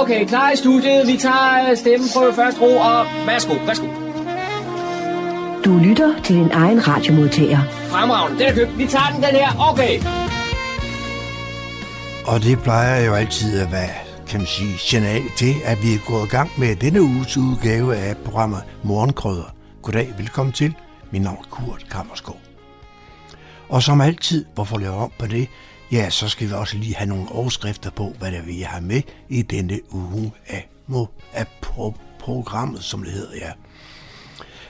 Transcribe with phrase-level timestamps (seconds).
[0.00, 1.06] Okay, klar i studiet.
[1.06, 3.86] Vi tager stemmen på først ro, og værsgo, værsgo.
[5.64, 7.58] Du lytter til din egen radiomodtager.
[7.90, 8.78] Fremragende, den er købt.
[8.78, 9.70] Vi tager den, den her.
[9.70, 10.00] Okay.
[12.26, 13.94] Og det plejer jo altid at være,
[14.28, 17.96] kan man sige, signal til, at vi er gået i gang med denne uges udgave
[17.96, 19.54] af programmet Morgenkrødder.
[19.82, 20.74] Goddag, velkommen til.
[21.10, 22.40] Mit navn er Kurt Kammerskov.
[23.68, 25.48] Og som altid, hvorfor laver om på det?
[25.92, 29.02] Ja, så skal vi også lige have nogle overskrifter på, hvad der vi har med
[29.28, 30.68] i denne uge af,
[31.32, 31.46] af
[32.18, 33.52] programmet, som det hedder, ja.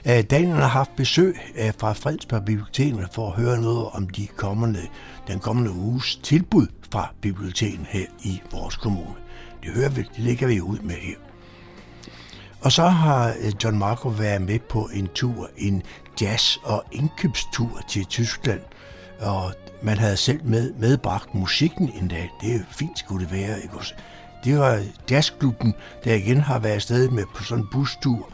[0.05, 4.27] Øh, Daniel har haft besøg øh, fra Fredsberg Biblioteket for at høre noget om de
[4.27, 4.87] kommende,
[5.27, 9.15] den kommende uges tilbud fra biblioteket her i vores kommune.
[9.63, 11.15] Det hører vi, det lægger vi ud med her.
[12.61, 15.83] Og så har øh, John Marco været med på en tur, en
[16.21, 18.61] jazz- og indkøbstur til Tyskland.
[19.19, 22.29] Og man havde selv med, medbragt musikken en dag.
[22.41, 23.61] Det er fint, skulle det være.
[23.63, 23.93] Ikke også?
[24.43, 28.29] Det var jazzklubben, der igen har været afsted med på sådan en bustur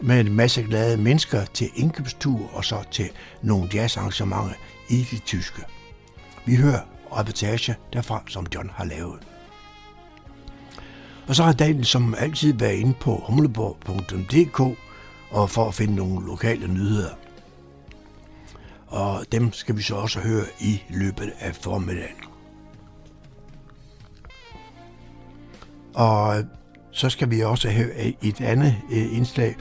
[0.00, 3.10] med en masse glade mennesker til indkøbstur og så til
[3.42, 4.54] nogle jazzarrangementer
[4.88, 5.62] i de tyske.
[6.46, 6.80] Vi hører
[7.18, 9.18] reportage derfra, som John har lavet.
[11.26, 14.78] Og så har Daniel som altid været inde på humleborg.dk
[15.30, 17.10] og for at finde nogle lokale nyheder.
[18.94, 22.16] Og dem skal vi så også høre i løbet af formiddagen.
[25.94, 26.44] Og
[26.90, 29.56] så skal vi også høre et andet øh, indslag.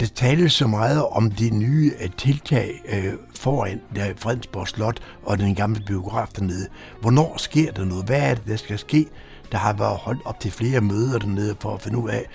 [0.00, 3.80] Der tales så meget om de nye øh, tiltag øh, foran
[4.16, 6.68] Fredensborg Slot og den gamle biograf dernede.
[7.00, 8.04] Hvornår sker der noget?
[8.04, 9.06] Hvad er det, der skal ske?
[9.52, 12.26] Der har været holdt op til flere møder dernede for at finde ud af,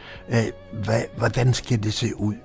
[0.83, 2.35] hvad, hvordan skal det se ud.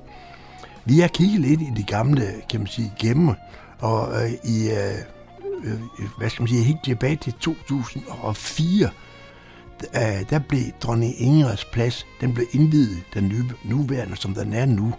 [0.85, 3.37] Vi har kigget lidt i de gamle, kan man sige, gemme,
[3.83, 4.99] og øh, i, øh,
[5.65, 8.91] øh, øh, hvad skal man sige, helt tilbage til 2004,
[9.95, 14.67] øh, der blev dronning Ingrids plads, den blev indvidet, den nye, nuværende, som den er
[14.67, 14.95] nu.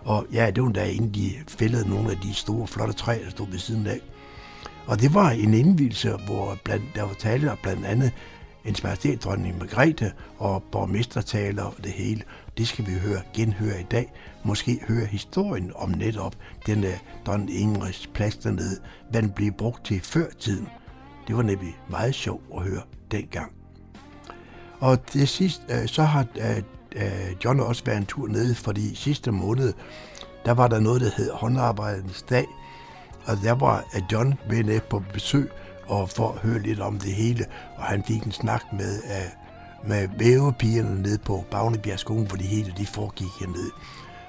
[0.00, 3.30] Og ja, det var da inden de fældede nogle af de store, flotte træer, der
[3.30, 4.00] stod ved siden af.
[4.86, 8.12] Og det var en indvielse, hvor blandt, der var tale og blandt andet
[8.64, 12.22] en majestæt dronning Margrethe og borgmestertaler og det hele.
[12.58, 14.12] Det skal vi høre, genhøre i dag.
[14.42, 16.36] Måske høre historien om netop
[16.66, 16.96] den der
[17.26, 18.80] Don Ingrids plads dernede,
[19.10, 20.68] hvad den blev brugt til før tiden.
[21.28, 23.52] Det var nemlig meget sjovt at høre dengang.
[24.80, 26.62] Og det sidste, øh, så har øh,
[27.44, 29.72] John også været en tur nede, fordi sidste måned,
[30.44, 32.46] der var der noget, der hed håndarbejdernes dag,
[33.26, 35.50] og der var John med ned på besøg,
[35.86, 37.44] og for at høre lidt om det hele,
[37.76, 39.02] og han fik en snak med,
[39.86, 43.70] med vævepigerne nede på Bagnebjergskolen, hvor det hele de foregik hernede.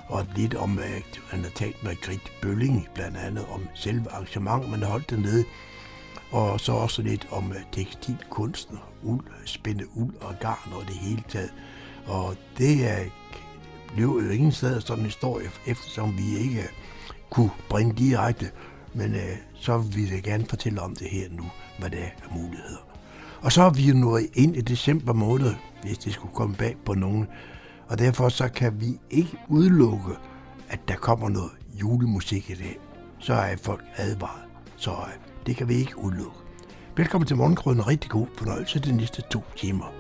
[0.08, 4.12] Og lidt om, øh, at han har talt med Grit Bølling, blandt andet om selve
[4.12, 5.44] arrangementet, man holdt dernede,
[6.32, 11.24] og så også lidt om øh, tekstilkunsten, uld, spænde uld og garn og det hele
[11.28, 11.54] taget.
[12.06, 13.06] Og det er,
[13.96, 16.70] blev jo ingen sted sådan en historie, eftersom vi ikke øh,
[17.30, 18.52] kunne bringe direkte,
[18.94, 21.44] men øh, så vil jeg gerne fortælle om det her nu,
[21.80, 22.89] hvad der er muligheder.
[23.42, 26.76] Og så er vi jo nået ind i december måned, hvis det skulle komme bag
[26.86, 27.28] på nogen.
[27.88, 30.14] Og derfor så kan vi ikke udelukke,
[30.70, 31.52] at der kommer noget
[31.82, 32.80] julemusik i dag.
[33.20, 34.44] Så er folk advaret.
[34.76, 35.14] Så øh,
[35.46, 36.38] det kan vi ikke udelukke.
[36.98, 39.99] Velkommen til Morgenkrøden og rigtig god fornøjelse de næste to timer.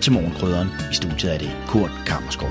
[0.00, 0.68] Til Morgenkrydderen.
[0.90, 2.48] I studiet er det Kurt Kammerskov.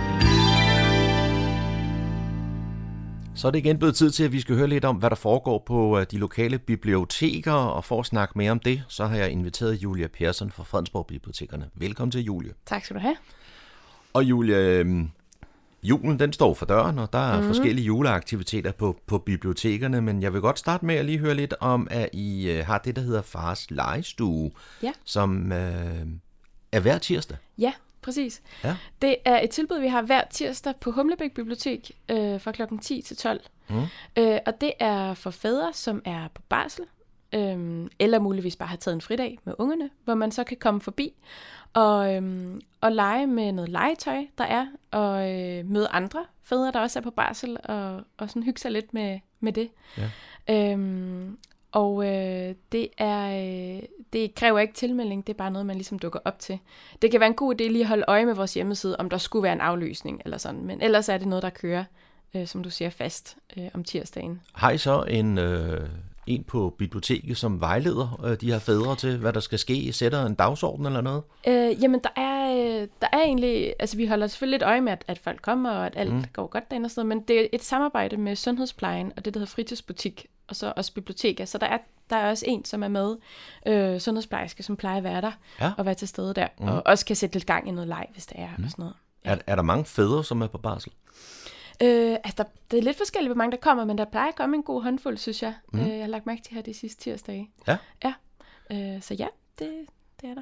[3.35, 5.15] Så er det igen blevet tid til, at vi skal høre lidt om, hvad der
[5.15, 9.17] foregår på øh, de lokale biblioteker, og for at snakke mere om det, så har
[9.17, 11.69] jeg inviteret Julia Persson fra Fredensborg Bibliotekerne.
[11.75, 12.51] Velkommen til, Julia.
[12.65, 13.15] Tak skal du have.
[14.13, 15.09] Og Julia, øhm,
[15.83, 17.47] julen den står for døren, og der er mm-hmm.
[17.47, 21.53] forskellige juleaktiviteter på, på bibliotekerne, men jeg vil godt starte med at lige høre lidt
[21.59, 24.51] om, at I øh, har det, der hedder Fars Legestue,
[24.83, 24.91] ja.
[25.05, 26.07] som øh,
[26.71, 27.38] er hver tirsdag.
[27.57, 28.42] Ja, præcis.
[28.63, 28.75] Ja.
[29.01, 33.01] Det er et tilbud, vi har hver tirsdag på Humlebæk Bibliotek øh, fra klokken 10
[33.01, 33.42] til 12.
[33.69, 33.81] Mm.
[34.18, 36.86] Øh, og det er for fædre, som er på barsel,
[37.33, 40.81] øh, eller muligvis bare har taget en fridag med ungerne, hvor man så kan komme
[40.81, 41.13] forbi
[41.74, 46.80] og, øh, og lege med noget legetøj, der er, og øh, møde andre fædre, der
[46.80, 49.69] også er på barsel, og, og sådan hygge sig lidt med, med det.
[49.98, 50.10] Ja.
[50.71, 51.38] Øhm,
[51.71, 53.30] og øh, det er
[53.77, 53.83] øh,
[54.13, 56.60] det kræver ikke tilmelding, det er bare noget, man ligesom dukker op til.
[57.01, 59.18] Det kan være en god idé lige at holde øje med vores hjemmeside, om der
[59.18, 61.83] skulle være en afløsning eller sådan, men ellers er det noget, der kører,
[62.36, 64.42] øh, som du siger, fast øh, om tirsdagen.
[64.54, 65.89] Har I så en, øh,
[66.29, 70.25] en på biblioteket, som vejleder øh, de her fædre til, hvad der skal ske, sætter
[70.25, 71.23] en dagsorden eller noget?
[71.47, 73.73] Øh, jamen, der er, øh, der er egentlig...
[73.79, 76.23] Altså, vi holder selvfølgelig lidt øje med, at, at folk kommer, og at alt mm.
[76.33, 79.33] går godt derinde og sådan noget, men det er et samarbejde med Sundhedsplejen og det,
[79.33, 81.45] der hedder fritidsbutik, og så også biblioteker.
[81.45, 81.77] Så der er,
[82.09, 83.15] der er også en, som er med,
[83.65, 85.71] øh, sundhedsplejerske, som plejer at være der, Ja.
[85.77, 86.67] og være til stede der, mm.
[86.67, 88.63] og også kan sætte lidt gang i noget leg, hvis det er, mm.
[88.63, 88.95] og sådan noget.
[89.23, 90.91] Er, er der mange fædre, som er på barsel?
[91.81, 94.35] Øh, altså, der, det er lidt forskelligt, hvor mange der kommer, men der plejer at
[94.35, 95.53] komme en god håndfuld, synes jeg.
[95.73, 95.79] Mm.
[95.79, 97.49] Øh, jeg har lagt mærke til her de sidste tirsdage.
[97.67, 97.77] Ja.
[98.03, 98.13] Ja.
[98.71, 99.27] Øh, så ja,
[99.59, 99.85] det,
[100.21, 100.41] det er der.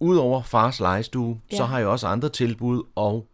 [0.00, 1.56] Udover fars legestue, ja.
[1.56, 3.26] så har jeg også andre tilbud, og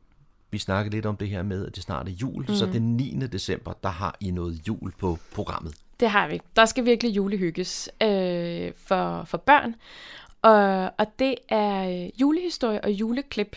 [0.50, 2.54] vi snakkede lidt om det her med, at det snart er jul, mm.
[2.54, 3.26] så den 9.
[3.32, 5.74] december, der har I noget jul på programmet.
[6.00, 6.40] Det har vi.
[6.56, 9.74] Der skal virkelig julehygges øh, for, for børn.
[10.42, 13.56] Og, og det er øh, julehistorie og juleklip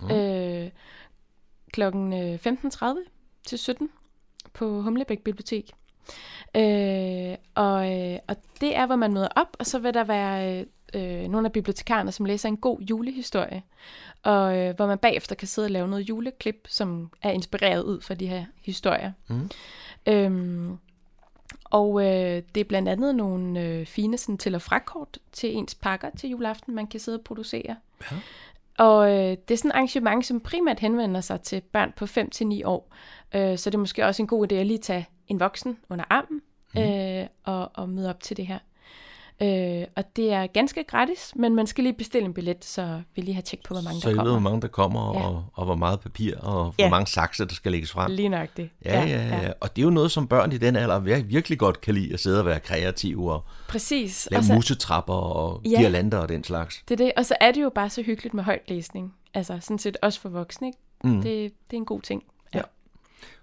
[0.00, 0.10] mm.
[0.10, 0.70] øh,
[1.76, 2.86] klokken øh, 15.30
[3.46, 3.90] til 17
[4.52, 5.70] på Humlebæk Bibliotek.
[6.54, 10.60] Øh, og, øh, og det er, hvor man møder op, og så vil der være
[10.60, 13.62] øh, øh, nogle af bibliotekarerne, som læser en god julehistorie,
[14.22, 18.00] og øh, hvor man bagefter kan sidde og lave noget juleklip, som er inspireret ud
[18.00, 19.12] fra de her historier.
[19.28, 19.50] Mm.
[20.06, 20.78] Øhm,
[21.64, 25.74] og øh, det er blandt andet nogle øh, fine sådan, til- og frakort til ens
[25.74, 27.76] pakker til juleaften, man kan sidde og producere.
[28.78, 32.62] Og øh, det er sådan et arrangement, som primært henvender sig til børn på 5-9
[32.64, 32.94] år.
[33.34, 36.04] Øh, så det er måske også en god idé at lige tage en voksen under
[36.10, 36.42] armen
[36.78, 38.58] øh, og, og møde op til det her.
[39.42, 43.22] Øh, og det er ganske gratis, men man skal lige bestille en billet, så vi
[43.22, 44.32] lige har tjek på, hvor mange Så der I ved, kommer.
[44.32, 45.26] hvor mange der kommer, Ja.
[45.28, 46.90] og, og hvor meget papir, og hvor Ja.
[46.90, 48.10] mange sakser, der skal lægges frem.
[48.12, 48.70] Lige nok det.
[48.84, 51.58] Ja, ja, ja, Og det er jo noget, som børn i den alder vir- virkelig
[51.58, 54.28] godt kan lide, at sidde og være kreative og Præcis.
[54.30, 55.80] lave Og så- musetrapper og Ja.
[55.80, 56.82] girlander og den slags.
[56.88, 59.14] Det er det, og så er det jo bare så hyggeligt med højtlæsning.
[59.34, 60.78] Altså sådan set også for voksne, ikke?
[61.04, 61.22] Mm.
[61.22, 61.24] Det,
[61.70, 62.22] det er en god ting.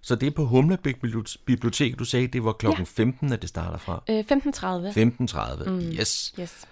[0.01, 3.03] Så det er på Humlebæk Bibli- Bibliotek, du sagde, det var klokken Ja.
[3.03, 4.03] 15, at det starter fra.
[4.09, 5.63] Øh, 15.30.
[5.63, 5.79] 15.30, mm.
[5.99, 6.33] yes.
[6.39, 6.65] Yes.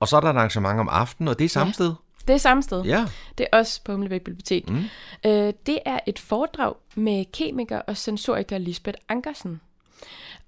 [0.00, 1.72] Og så er der et arrangement om aftenen, og det er samme Ja.
[1.72, 1.92] sted.
[2.28, 2.82] Det er samme sted.
[2.82, 3.06] Ja,
[3.38, 4.68] Det er også på Humlebæk Bibliotek.
[4.70, 4.84] Mm.
[5.26, 9.60] Øh, det er et foredrag med kemiker og sensoriker Lisbeth Ankersen.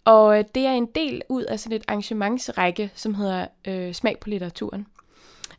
[0.04, 4.16] Og øh, det er en del ud af sådan et arrangementsrække, som hedder øh, Smag
[4.20, 4.86] på litteraturen.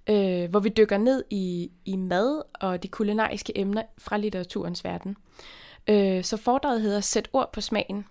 [0.09, 5.17] Øh, hvor vi dykker ned i, i mad og de kulinariske emner fra litteraturens verden.
[5.87, 8.05] Øh, så foredraget hedder Sæt ord på smagen.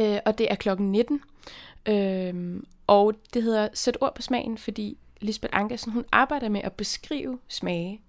[0.00, 1.20] Øh, og det er klokken 19.
[1.86, 6.72] Øh, og det hedder Sæt ord på smagen, fordi Lisbeth Ankersen, hun arbejder med at
[6.72, 8.00] beskrive smage.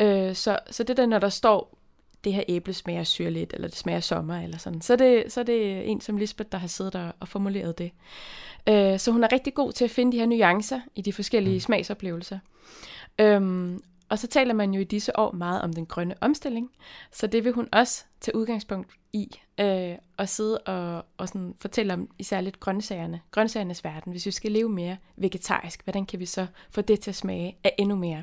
[0.00, 1.76] Øh, så, så det der, når der står,
[2.24, 5.40] det her æble smager syrligt, eller det smager sommer, eller sådan, så er det, så
[5.40, 7.90] er det en som Lisbeth, der har siddet der og formuleret det.
[8.68, 11.56] Øh, så hun er rigtig god til at finde de her nuancer i de forskellige
[11.56, 11.60] mm.
[11.60, 12.38] smagsoplevelser.
[13.18, 16.70] Øhm, og så taler man jo i disse år meget om den grønne omstilling,
[17.12, 21.92] så det vil hun også tage udgangspunkt i, øh, og sidde og, og sådan fortælle
[21.92, 24.12] om især lidt grøntsagerne, grøntsagernes verden.
[24.12, 27.58] Hvis vi skal leve mere vegetarisk, hvordan kan vi så få det til at smage
[27.64, 28.22] af endnu mere?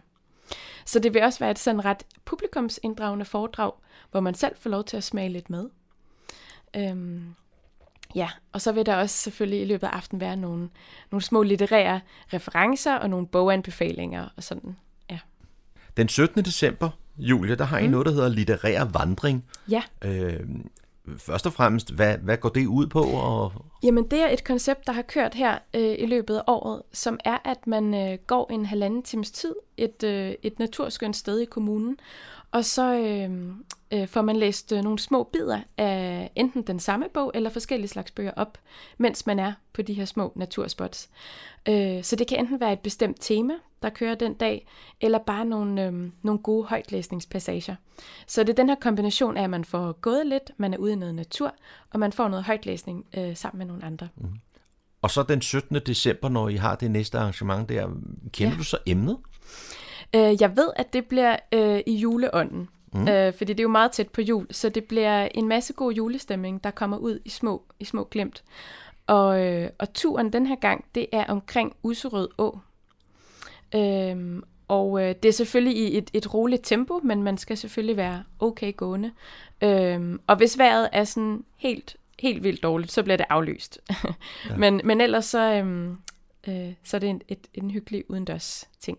[0.86, 3.72] Så det vil også være et sådan ret publikumsinddragende foredrag,
[4.12, 5.70] hvor man selv får lov til at smage lidt med.
[6.76, 7.36] Øhm,
[8.16, 10.70] ja, og så vil der også selvfølgelig i løbet af aftenen være nogle,
[11.12, 12.02] nogle små litterære
[12.34, 14.78] referencer og nogle boganbefalinger og sådan.
[15.98, 16.46] Den 17.
[16.46, 19.46] december, Julia, der har I noget, der hedder litterær vandring.
[19.70, 19.84] Ja.
[20.06, 20.40] Øh,
[21.18, 23.02] først og fremmest, hvad, hvad går det ud på?
[23.02, 23.52] Og,
[23.84, 27.20] Jamen, det er et koncept, der har kørt her øh, i løbet af året, som
[27.26, 31.46] er, at man øh, går en halvanden times tid et, øh, et naturskønt sted i
[31.46, 31.98] kommunen,
[32.52, 33.32] og så øh,
[33.94, 37.88] øh, får man læst øh, nogle små bidder af enten den samme bog eller forskellige
[37.88, 38.58] slags bøger op,
[38.98, 41.10] mens man er på de her små naturspots.
[41.70, 44.68] Øh, så det kan enten være et bestemt tema, der kører den dag,
[45.02, 47.76] eller bare nogle, øh, nogle gode højtlæsningspassager.
[48.28, 50.94] Så det er den her kombination af, at man får gået lidt, man er ude
[50.94, 51.54] i noget natur,
[51.94, 54.08] og man får noget højtlæsning øh, sammen med nogle andre.
[54.16, 54.28] Mm.
[55.02, 55.76] og så den 17.
[55.76, 57.88] december, når I har det næste arrangement der,
[58.34, 58.58] kender Ja.
[58.58, 59.18] du så emnet?
[60.16, 63.08] Øh, jeg ved, at det bliver øh, i juleånden, mm.
[63.08, 65.94] øh, fordi det er jo meget tæt på jul, så det bliver en masse god
[65.94, 68.44] julestemning, der kommer ud i små, i små glimt.
[69.08, 72.60] Og, øh, og turen den her gang, det er omkring Userød Å.
[73.76, 77.98] Øhm, og øh, det er selvfølgelig i et, et roligt tempo, men man skal selvfølgelig
[77.98, 79.12] være okay gående.
[79.62, 83.80] Øhm, og hvis vejret er sådan helt, helt vildt dårligt, så bliver det aflyst.
[84.50, 84.58] ja.
[84.58, 85.98] men, men ellers så, øhm,
[86.48, 88.98] øh, så er det en, et, en hyggelig udendørs ting.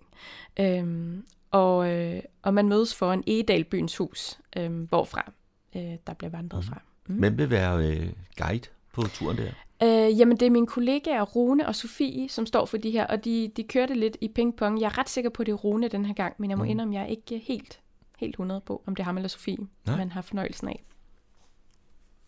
[0.61, 5.33] Øhm, og, øh, og man mødes for en Egedal byens hus, øh, hvorfra
[5.77, 6.83] øh, der bliver vandret fra.
[7.07, 7.15] Mm.
[7.15, 8.07] Hvem vil være øh,
[8.39, 9.51] guide på turen der?
[9.83, 13.25] Øh, jamen, det er mine kollegaer Rune og Sofie, som står for de her, og
[13.25, 14.81] de, de kørte lidt i pingpong.
[14.81, 16.65] Jeg er ret sikker på, at det er Rune den her gang, men jeg må
[16.65, 16.71] mm.
[16.71, 17.81] indrømme, jeg er ikke helt,
[18.19, 19.57] helt 100 på, om det er ham eller Sofie,
[19.87, 19.97] Nej.
[19.97, 20.83] man har fornøjelsen af.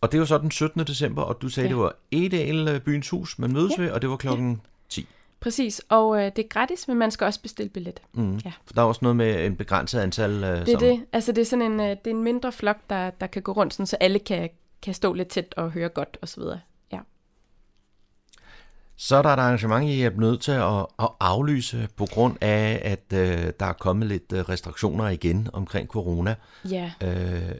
[0.00, 0.80] Og det jo så den 17.
[0.80, 1.74] december, og du sagde, Ja.
[1.74, 3.82] det var Edal Byens Hus, man mødes Ja.
[3.82, 5.06] ved, og det var klokken 10.
[5.40, 8.00] Præcis, og øh, det er gratis, men man skal også bestille billet.
[8.12, 8.40] Mm.
[8.44, 8.52] Ja.
[8.66, 11.00] For der er også noget med en begrænset antal øh, Det er sammen.
[11.00, 11.06] det.
[11.12, 13.52] Altså, det er sådan en, øh, det er en mindre flok, der, der kan gå
[13.52, 14.50] rundt, sådan, så alle kan,
[14.82, 16.60] kan stå lidt tæt og høre godt og så videre.
[16.92, 16.98] Ja.
[18.96, 22.80] Så er der et arrangement, I er nødt til at, at aflyse på grund af,
[22.84, 26.34] at øh, der er kommet lidt øh, restriktioner igen omkring corona.
[26.70, 26.92] Ja.
[27.04, 27.50] Øh,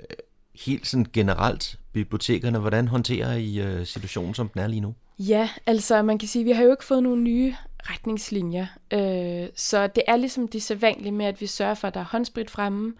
[0.65, 4.95] helt sådan generelt, bibliotekerne, hvordan håndterer I øh, situationen, som den er lige nu?
[5.19, 8.67] Ja, altså man kan sige, vi har jo ikke fået nogle nye retningslinjer.
[8.91, 12.05] Øh, så det er ligesom det sædvanlige med, at vi sørger for, at der er
[12.05, 12.95] håndsprit fremme,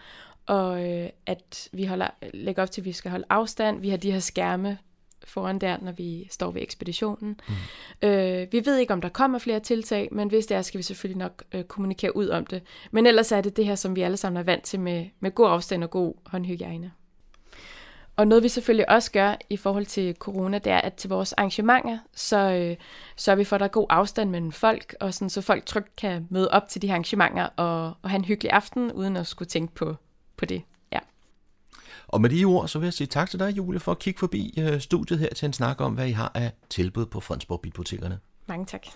[0.47, 3.81] og øh, at vi holder, lægger op til, at vi skal holde afstand.
[3.81, 4.79] Vi har de her skærme
[5.25, 7.41] foran der, når vi står ved ekspeditionen.
[7.49, 8.09] Mm.
[8.09, 10.83] Øh, vi ved ikke, om der kommer flere tiltag, men hvis det er, skal vi
[10.83, 12.63] selvfølgelig nok øh, kommunikere ud om det.
[12.91, 15.31] Men ellers er det det her, som vi alle sammen er vant til med, med
[15.31, 16.93] god afstand og god håndhygiejne.
[18.21, 21.33] Og noget vi selvfølgelig også gør i forhold til corona, det er, at til vores
[21.33, 22.77] arrangementer, så øh,
[23.17, 25.97] sørger vi for, at der er god afstand mellem folk, og sådan, så folk trygt
[25.97, 29.27] kan møde op til de her arrangementer og, og have en hyggelig aften, uden at
[29.27, 29.97] skulle tænke på,
[30.37, 30.63] på det.
[30.93, 30.99] Ja.
[32.09, 34.19] Og med de ord, så vil jeg sige tak til dig, Julie, for at kigge
[34.19, 37.61] forbi øh, studiet her til en snak om, hvad I har af tilbud på Fredensborg
[37.61, 38.19] Bibliotekerne.
[38.47, 38.87] Mange tak.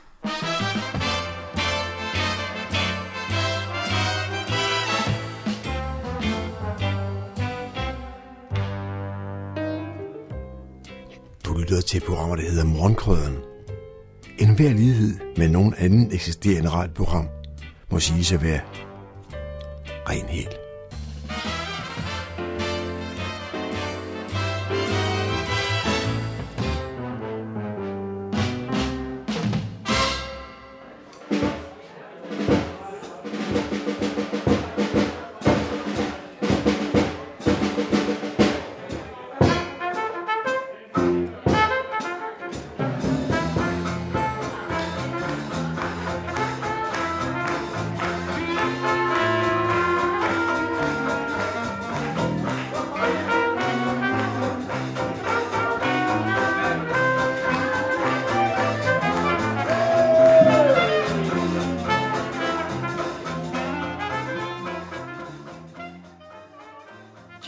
[11.54, 13.36] Du lytter til programmer, der hedder Morgenkrøden.
[14.38, 17.28] En hver lighed med nogen anden eksisterende radioprogram
[17.90, 18.60] må sige sig være
[20.08, 20.63] ren helt.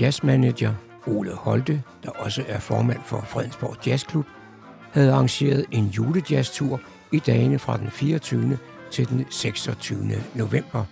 [0.01, 0.75] Jazzmanager
[1.07, 4.27] Ole Holte, der også er formand for Fredensborg Jazzklub,
[4.93, 6.81] havde arrangeret en julejazztur
[7.13, 8.59] i dagene fra den 24.
[8.91, 10.13] til den 26.
[10.35, 10.85] november.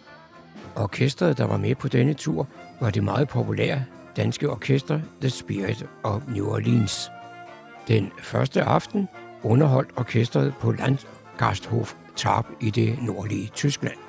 [0.76, 2.48] Orkestret, der var med på denne tur,
[2.80, 3.84] var det meget populære
[4.16, 7.10] danske orkester The Spirit of New Orleans.
[7.88, 9.08] Den første aften
[9.42, 14.03] underholdt orkestret på Landgasthof Tarp i det nordlige Tyskland.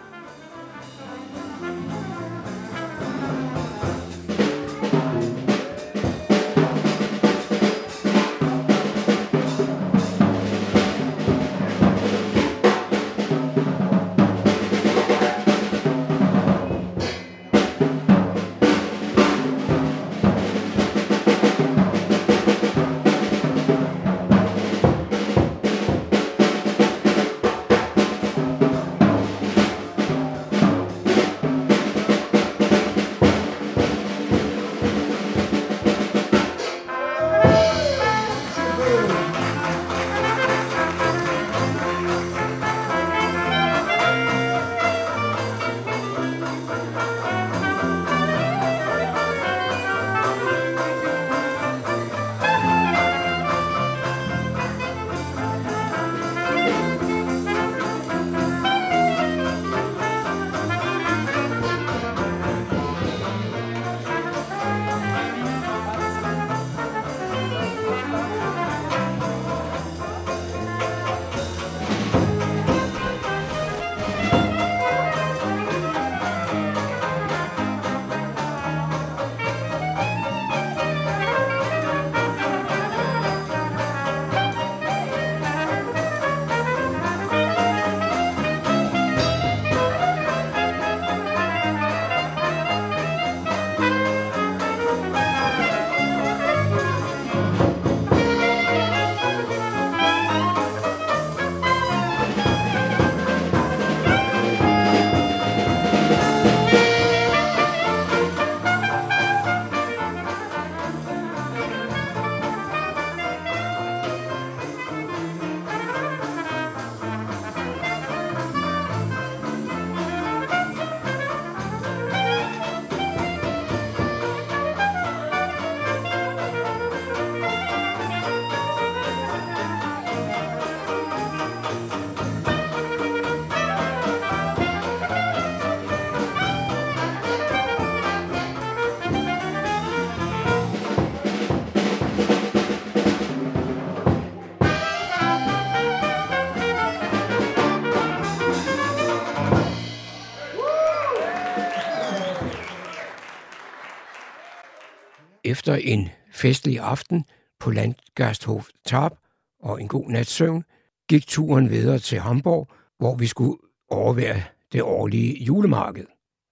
[155.55, 157.25] Efter en festlig aften
[157.59, 159.13] på Landgasthof Tarp
[159.59, 160.63] og en god nats søvn,
[161.09, 163.57] gik turen videre til Hamburg, hvor vi skulle
[163.89, 166.05] overvære det årlige julemarked.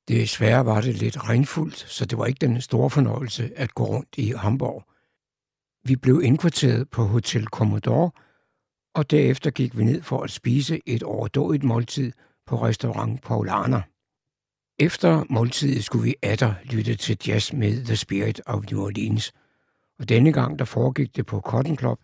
[0.08, 4.18] Desværre var det lidt regnfuldt, så det var ikke den store fornøjelse at gå rundt
[4.18, 4.84] i Hamburg.
[5.88, 8.12] Vi blev indkvarteret på Hotel Commodore,
[8.96, 12.12] og derefter gik vi ned for at spise et overdådigt måltid
[12.46, 13.82] på restaurant Paulaner.
[14.80, 19.32] Efter måltidet skulle vi atter lytte til jazz med The Spirit of New Orleans,
[20.00, 22.00] og denne gang der foregik det på Cotton Club.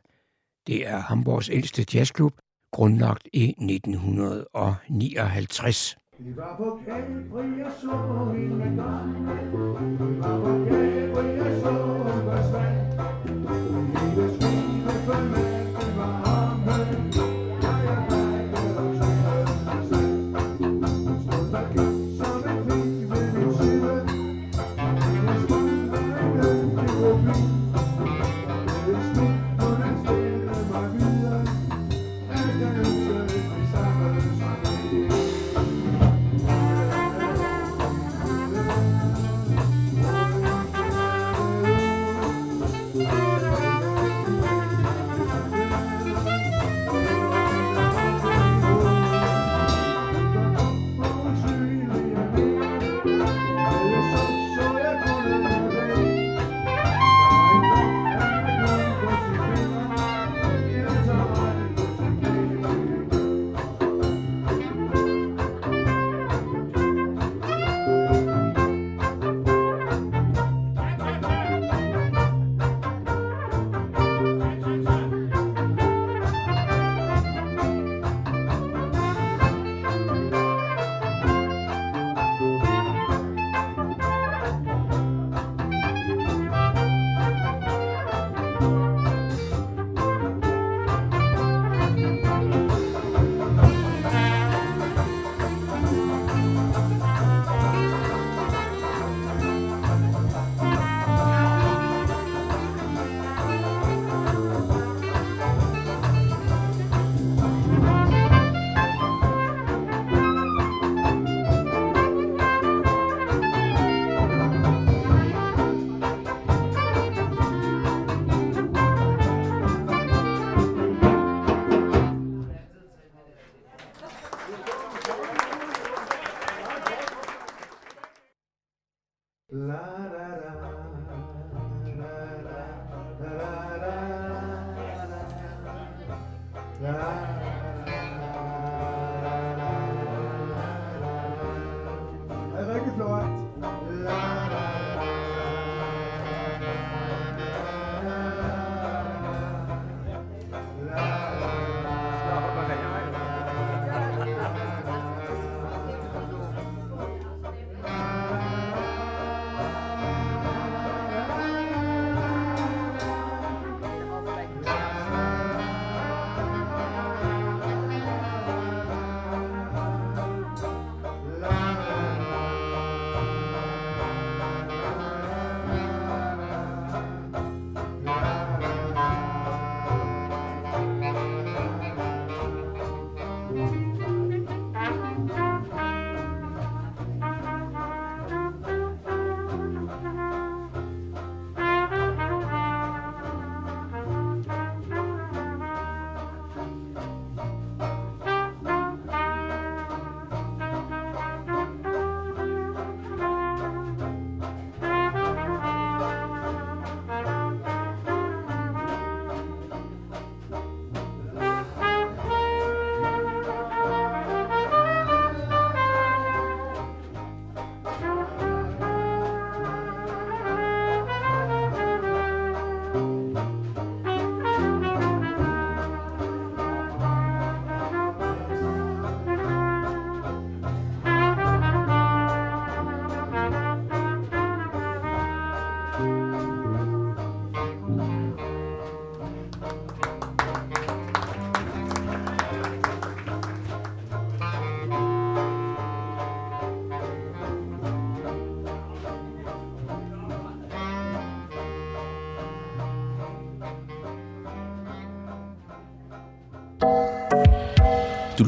[0.67, 2.33] Det er Hamburgs ældste jazzklub,
[2.71, 5.97] grundlagt i 1959.
[6.19, 9.33] Vi var på Calvary og så hende gamle.
[9.99, 10.49] Vi var på
[12.29, 12.78] og så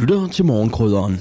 [0.01, 1.19] lytter til morgenkrydderen.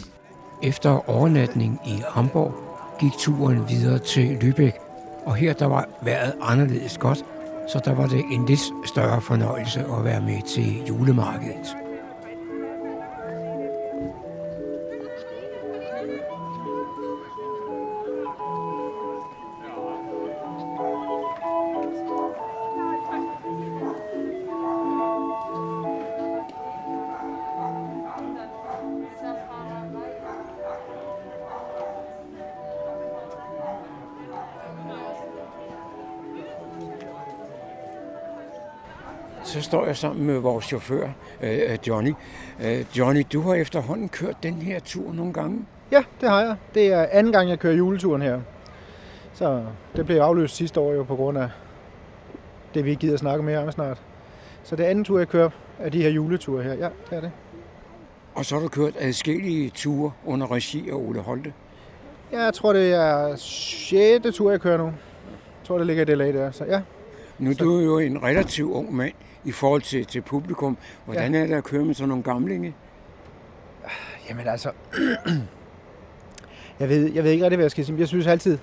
[0.63, 2.55] Efter overnatning i Hamburg
[3.01, 4.81] gik turen videre til Lübeck
[5.27, 7.25] Og her der var vejret anderledes godt,
[7.73, 11.80] så der var det en lidt større fornøjelse at være med til julemarkedet.
[39.71, 41.09] Står jeg sammen med vores chauffør,
[41.43, 42.15] øh, Johnny.
[42.65, 45.67] Øh, Johnny, du har efterhånden kørt den her tur nogle gange.
[45.93, 46.57] Ja, det har jeg.
[46.75, 48.41] Det er anden gang, jeg kører juleturen her.
[49.35, 49.63] Så
[49.97, 51.49] det blev afløst sidste år jo på grund af
[52.75, 54.03] det, vi ikke gider snakke mere om snart.
[54.65, 56.75] Så det er anden tur, jeg kører af de her juleture her.
[56.75, 57.31] Ja, det er det.
[58.35, 61.53] Og så har du kørt adskillige ture under regi af Ole Holte.
[62.33, 64.37] Ja, jeg tror, det er 6.
[64.37, 64.85] tur, jeg kører nu.
[64.85, 64.95] Jeg
[65.65, 66.51] tror, det ligger i det lag der.
[66.51, 66.81] Så ja,
[67.41, 69.13] Nu er du jo en relativt ung mand
[69.45, 70.77] i forhold til, til publikum.
[71.05, 72.75] Hvordan er det at køre med sådan nogle gamlinge?
[74.29, 74.71] Jamen altså,
[76.81, 77.99] jeg ved, jeg ved ikke rigtig, hvad jeg skal sige.
[77.99, 78.59] Jeg synes altid,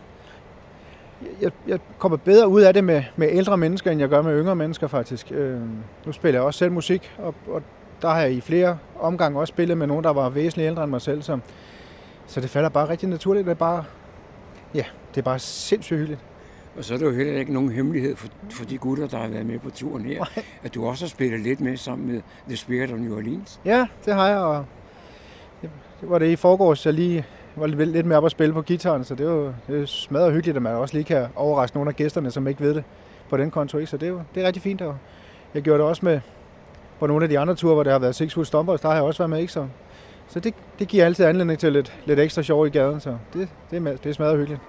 [1.42, 4.42] jeg, jeg kommer bedre ud af det med, med ældre mennesker, end jeg gør med
[4.42, 5.32] yngre mennesker faktisk.
[5.32, 5.62] Øh,
[6.06, 7.62] nu spiller jeg også selv musik, og, og
[8.02, 10.92] der har jeg i flere omgange også spillet med nogen, der var væsentligt ældre end
[10.92, 11.22] mig selv.
[11.22, 11.40] Så,
[12.28, 13.46] så det falder bare rigtig naturligt.
[13.46, 13.84] Det er bare,
[14.74, 14.84] ja,
[15.16, 16.22] det er bare sindssygt hyggeligt.
[16.78, 19.28] Og så er der jo heller ikke nogen hemmelighed for, for de gutter, der har
[19.28, 20.26] været med på turen her,
[20.63, 23.60] at du også har spillet lidt med sammen med The Spirit of New Orleans.
[23.66, 24.66] Ja, det har jeg, og
[25.62, 25.70] det,
[26.02, 28.62] det var det i forgårs, jeg lige var lidt lidt mere op at spille på
[28.62, 31.78] gitaren, så det er jo det er smadret hyggeligt, at man også lige kan overraske
[31.78, 32.84] nogle af gæsterne, som ikke ved det
[33.30, 33.78] på den konto.
[33.78, 33.90] Ikke?
[33.90, 34.96] Så det er jo det er rigtig fint, og
[35.54, 36.20] jeg gjorde det også med
[37.00, 38.96] på nogle af de andre ture, hvor det har været Six Foot Stompers, der har
[38.96, 39.54] jeg også været med, ikke?
[39.54, 39.68] Så,
[40.28, 43.50] så det, det giver altid anledning til lidt, lidt ekstra sjov i gaden, så det,
[43.72, 44.62] det, er, med- det er smadret hyggeligt.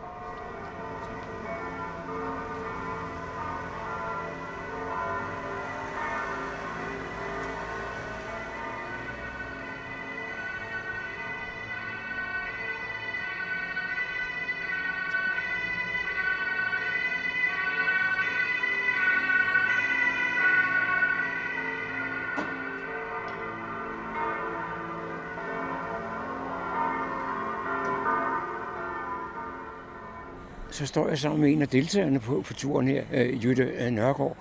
[30.88, 34.36] Står jeg sammen med en af deltagerne på, på turen her, øh, Jytte øh, Nørgaard.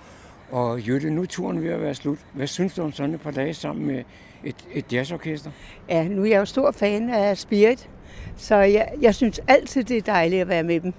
[0.50, 2.18] Og Jytte, nu er turen ved at være slut.
[2.32, 4.04] Hvad synes du om sådan et par dage sammen med
[4.44, 5.50] et, et jazzorkester?
[5.88, 7.88] Ja, nu er jeg jo stor fan af Spirit,
[8.36, 10.92] så jeg, jeg synes altid, det er dejligt at være med dem.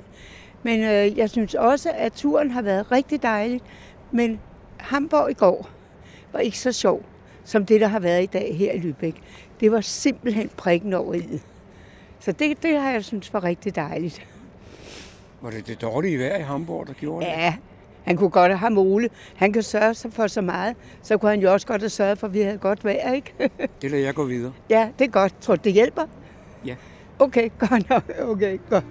[0.64, 3.62] Men øh, jeg synes også, at turen har været rigtig dejlig.
[4.12, 4.40] Men
[4.78, 5.70] Hamburg i går
[6.34, 7.04] var ikke så sjov,
[7.44, 9.22] som det, der har været i dag her i Lübeck.
[9.60, 11.42] Det var simpelthen prikken over i.
[12.20, 14.28] Så det, det har jeg synes var rigtig dejligt.
[15.42, 17.32] Var det det dårlige vejr i Hamburg, der gjorde det?
[17.32, 17.56] Ja,
[18.04, 19.10] han kunne godt have Ole.
[19.36, 20.76] Han kan sørge sig for så meget.
[21.02, 23.34] Så kunne han jo også godt have sørget for, at vi havde godt vejr, ikke?
[23.82, 24.54] Det lader jeg gå videre.
[24.70, 25.42] ja, det er godt.
[25.42, 26.02] Tror du, det hjælper?
[26.66, 26.76] Ja.
[27.20, 28.04] Okay, godt nok.
[28.22, 28.86] Okay, godt.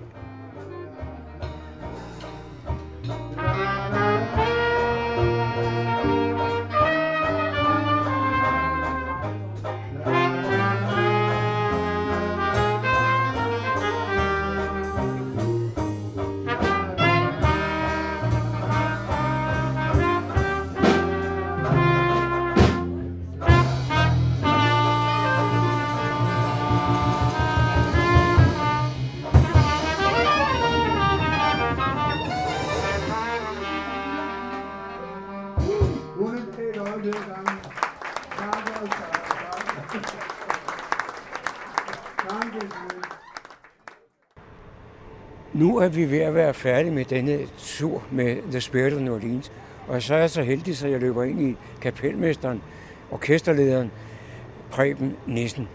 [45.88, 49.53] Er vi ved at være færdige med denne tur med The Spirit of New Orleans.
[49.87, 52.62] Og så er jeg så heldig, så jeg løber ind i kapelmesteren,
[53.11, 53.90] orkesterlederen,
[54.70, 55.68] Preben Nissen.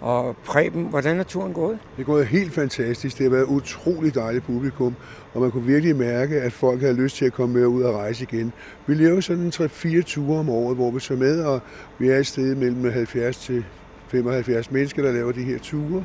[0.00, 1.78] Og Preben, hvordan er turen gået?
[1.96, 3.18] Det er gået helt fantastisk.
[3.18, 4.94] Det har været utroligt dejligt publikum,
[5.34, 7.94] og man kunne virkelig mærke, at folk havde lyst til at komme med ud og
[7.94, 8.52] rejse igen.
[8.86, 11.60] Vi laver sådan 3-4 ture om året, hvor vi så med, og
[11.98, 13.64] vi er et sted mellem 70 til
[14.08, 16.04] 75 mennesker, der laver de her ture.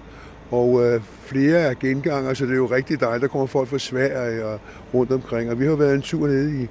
[0.51, 3.21] Og øh, flere er genganger, så det er jo rigtig dejligt.
[3.21, 4.60] Der kommer folk fra Sverige og
[4.93, 5.51] rundt omkring.
[5.51, 6.67] Og vi har været en tur nede i,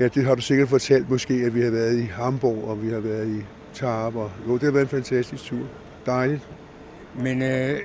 [0.00, 2.88] ja, det har du sikkert fortalt måske, at vi har været i Hamburg, og vi
[2.88, 4.16] har været i Tarp.
[4.16, 5.66] Og, jo, det har været en fantastisk tur.
[6.06, 6.48] Dejligt.
[7.14, 7.80] Men øh,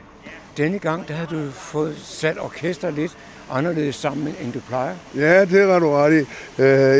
[0.57, 3.17] denne gang, der har du fået sat orkester lidt
[3.51, 4.95] anderledes sammen, end du plejer.
[5.15, 6.25] Ja, det er ret du ret i.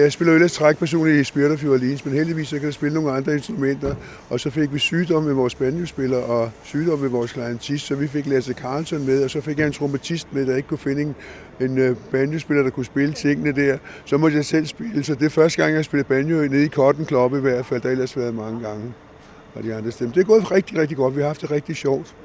[0.01, 2.93] Jeg spiller jo ellers trækpersoner i Spirit of Orleans, men heldigvis så kan jeg spille
[2.93, 3.95] nogle andre instrumenter.
[4.29, 8.08] Og så fik vi sygdom med vores banjospiller og sygdom med vores klarinettist, så vi
[8.08, 11.01] fik Lasse Carlson med, og så fik jeg en trompetist med, der ikke kunne finde
[11.01, 11.15] en,
[11.60, 13.77] en øh, banjospiller, der kunne spille tingene der.
[14.06, 16.65] Så måtte jeg selv spille, så det er første gang, jeg har spillet banjo nede
[16.65, 17.82] i Cotton Club i hvert fald.
[17.82, 18.93] Der har ellers været mange gange.
[19.56, 20.13] Og de andre stemmer.
[20.13, 21.15] Det er gået rigtig, rigtig godt.
[21.15, 22.15] Vi har haft det rigtig sjovt.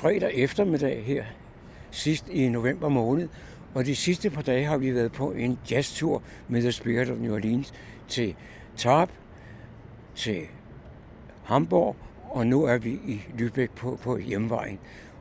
[0.00, 1.24] Fredag eftermiddag her,
[1.90, 3.28] sidst i november måned,
[3.74, 7.18] og de sidste par dage har vi været på en jazztur med The Spirit of
[7.18, 7.74] New Orleans
[8.08, 8.34] til
[8.76, 9.10] Tarp,
[10.14, 10.42] til
[11.44, 11.96] Hamburg,
[12.30, 14.78] og nu er vi i Lübeck på, på hjemvejen.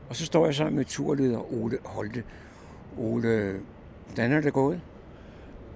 [0.10, 2.24] Og så står jeg sammen med turleder Ole Holte.
[2.98, 3.60] Ole,
[4.08, 4.82] hvordan er det gået?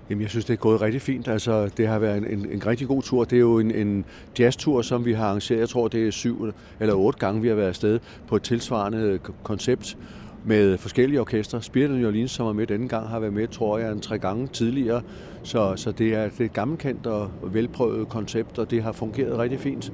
[0.10, 1.28] Jamen, jeg synes, det er gået rigtig fint.
[1.28, 3.24] Altså, det har været en, en, en rigtig god tur.
[3.24, 4.06] Det er jo en, en
[4.40, 5.60] jazztur, som vi har arrangeret.
[5.60, 9.20] Jeg tror, det er syv eller otte gange, vi har været afsted på et tilsvarende
[9.44, 9.98] koncept
[10.46, 11.62] med forskellige orkestre.
[11.62, 14.00] Spirit of New Orleans, som er med denne gang, har været med, tror jeg, en
[14.00, 15.02] tre gange tidligere.
[15.44, 19.94] Så, så det, er, et gammelkendt og velprøvet koncept, og det har fungeret rigtig fint.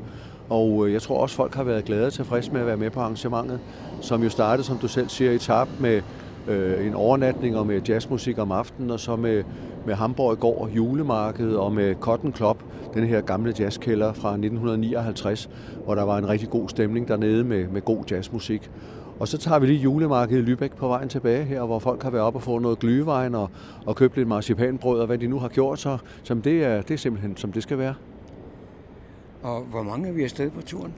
[0.49, 2.89] Og øh, jeg tror også, folk har været glade og tilfredse med at være med
[2.89, 3.59] på arrangementet,
[4.01, 6.01] som jo startede, som du selv siger, i tab med
[6.47, 9.43] øh, en overnatning og med jazzmusik om aftenen, og så med,
[9.85, 15.49] med Hamburg i går, julemarkedet og med Cotton Club, den her gamle jazzkælder fra 1959,
[15.85, 18.71] hvor der var en rigtig god stemning dernede med, med god jazzmusik.
[19.19, 22.09] Og så tager vi lige julemarkedet i Lübeck på vejen tilbage her, hvor folk har
[22.09, 23.49] været op og fået noget glyvejen og,
[23.85, 26.93] og købt lidt marcipanbrød og hvad de nu har gjort, så som det, er, det
[26.93, 27.93] er simpelthen som det skal være.
[29.43, 30.93] Og hvor mange er vi afsted på turen?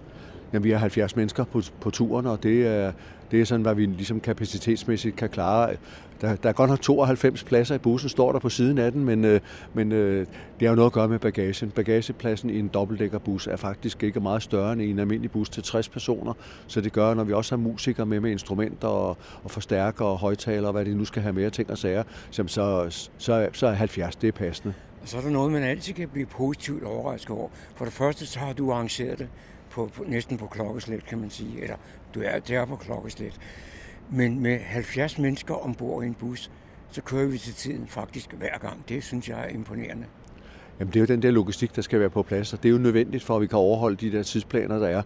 [0.54, 2.92] Jamen, vi er 70 mennesker på, på turen, og det er,
[3.32, 5.76] det er sådan, hvad vi ligesom kapacitetsmæssigt kan klare.
[6.22, 9.06] Der, der er godt nok 92 pladser i bussen, står der på siden af den,
[9.06, 9.40] men, øh,
[9.74, 10.20] men øh,
[10.60, 11.72] det har jo noget at gøre med bagagen.
[11.72, 15.64] Bagagepladsen i en dobbeltdækkerbus er faktisk ikke meget større end i en almindelig bus til
[15.64, 16.34] 60 personer,
[16.68, 20.18] så det gør, når vi også har musikere med med instrumenter og, og forstærkere og
[20.18, 22.86] højtalere, og hvad de nu skal have mere ting og sager, så, så,
[23.18, 24.74] så, så er 70 det er passende.
[25.02, 27.50] Og så er der noget, man altid kan blive positivt overrasket over.
[27.76, 29.28] For det første, så har du arrangeret det
[29.72, 31.62] på, på, næsten på klokkeslæt, kan man sige.
[31.62, 31.76] Eller
[32.16, 33.40] du er der på klokkeslæt.
[34.10, 36.52] Men med 70 mennesker ombord i en bus,
[36.92, 38.90] så kører vi til tiden faktisk hver gang.
[38.90, 40.06] Det synes jeg er imponerende.
[40.80, 42.74] Jamen, det er jo den der logistik, der skal være på plads, og det er
[42.74, 45.02] jo nødvendigt for, at vi kan overholde de der tidsplaner, der er.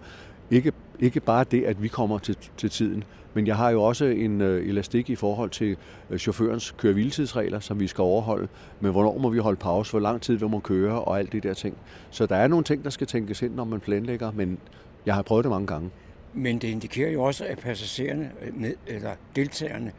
[0.51, 4.05] Ikke, ikke bare det, at vi kommer til, til tiden, men jeg har jo også
[4.05, 5.77] en øh, elastik i forhold til
[6.09, 8.47] øh, chaufførens køre som vi skal overholde.
[8.79, 11.43] Men hvornår må vi holde pause, hvor lang tid vi må køre og alt det
[11.43, 11.77] der ting.
[12.09, 14.57] Så der er nogle ting, der skal tænkes ind, når man planlægger, men
[15.05, 15.89] jeg har prøvet det mange gange.
[16.35, 19.91] Men det indikerer jo også, at passagererne, øh, med, eller deltagerne,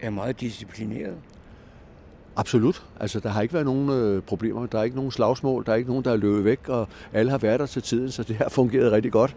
[0.00, 1.16] er meget disciplinerede.
[2.36, 2.82] Absolut.
[3.00, 4.66] Altså, der har ikke været nogen øh, problemer.
[4.66, 5.66] Der er ikke nogen slagsmål.
[5.66, 8.10] Der er ikke nogen, der er løbet væk, og alle har været der til tiden,
[8.10, 9.36] så det har fungeret rigtig godt.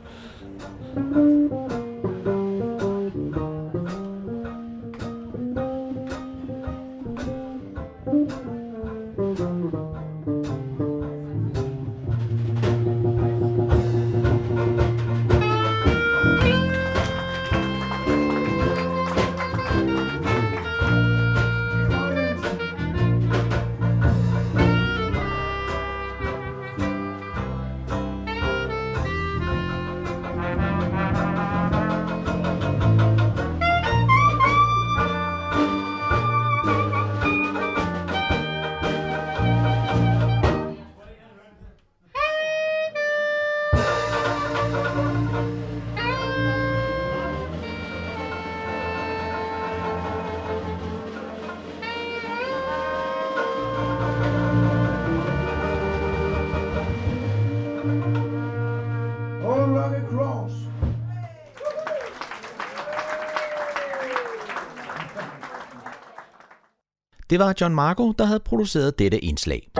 [67.39, 69.71] Det var John Marco, der havde produceret dette indslag.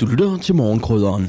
[0.00, 1.26] Du lytter til morgenkrydderen.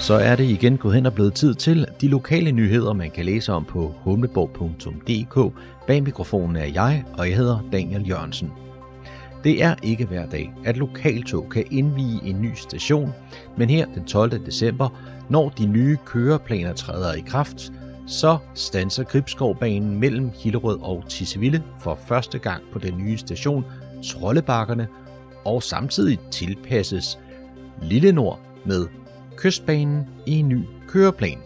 [0.00, 3.24] Så er det igen gået hen og blevet tid til de lokale nyheder, man kan
[3.24, 5.54] læse om på humleborg.dk.
[5.86, 8.52] Bag mikrofonen er jeg, og jeg hedder Daniel Jørgensen.
[9.44, 13.12] Det er ikke hver dag, at lokaltog kan indvige en ny station,
[13.56, 14.46] men her den 12.
[14.46, 14.88] december,
[15.28, 17.72] når de nye køreplaner træder i kraft,
[18.12, 23.64] så stanser Gribskovbanen mellem Hillerød og Tiseville for første gang på den nye station
[24.04, 24.88] Trollebakkerne,
[25.44, 27.18] og samtidig tilpasses
[27.82, 28.86] Lille Nord med
[29.36, 31.38] Kystbanen i en ny køreplan.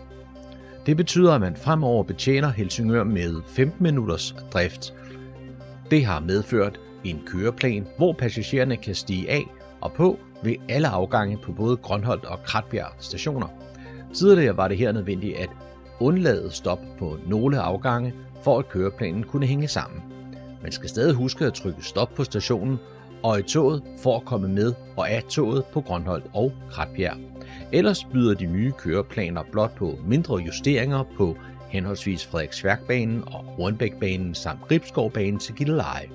[0.86, 4.94] Det betyder, at man fremover betjener Helsingør med 15 minutters drift.
[5.90, 9.44] Det har medført en køreplan, hvor passagererne kan stige af
[9.80, 13.48] og på ved alle afgange på både Grønholdt og Kratbjerg stationer.
[14.14, 15.48] Tidligere var det her nødvendigt at
[16.00, 20.02] undlade stop på nogle afgange, for at køreplanen kunne hænge sammen.
[20.62, 22.78] Man skal stadig huske at trykke stop på stationen
[23.22, 27.16] og i toget for at komme med og af toget på Grønholdt og Kratbjerg.
[27.72, 31.36] Ellers byder de nye køreplaner blot på mindre justeringer på
[31.68, 36.06] henholdsvis Frederiksværkbanen og Hornbækbanen samt Gribskovbanen til Gilleleje.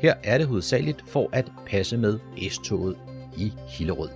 [0.00, 2.18] Her er det hovedsageligt for at passe med
[2.50, 2.96] S-toget
[3.36, 4.08] i Hillerød.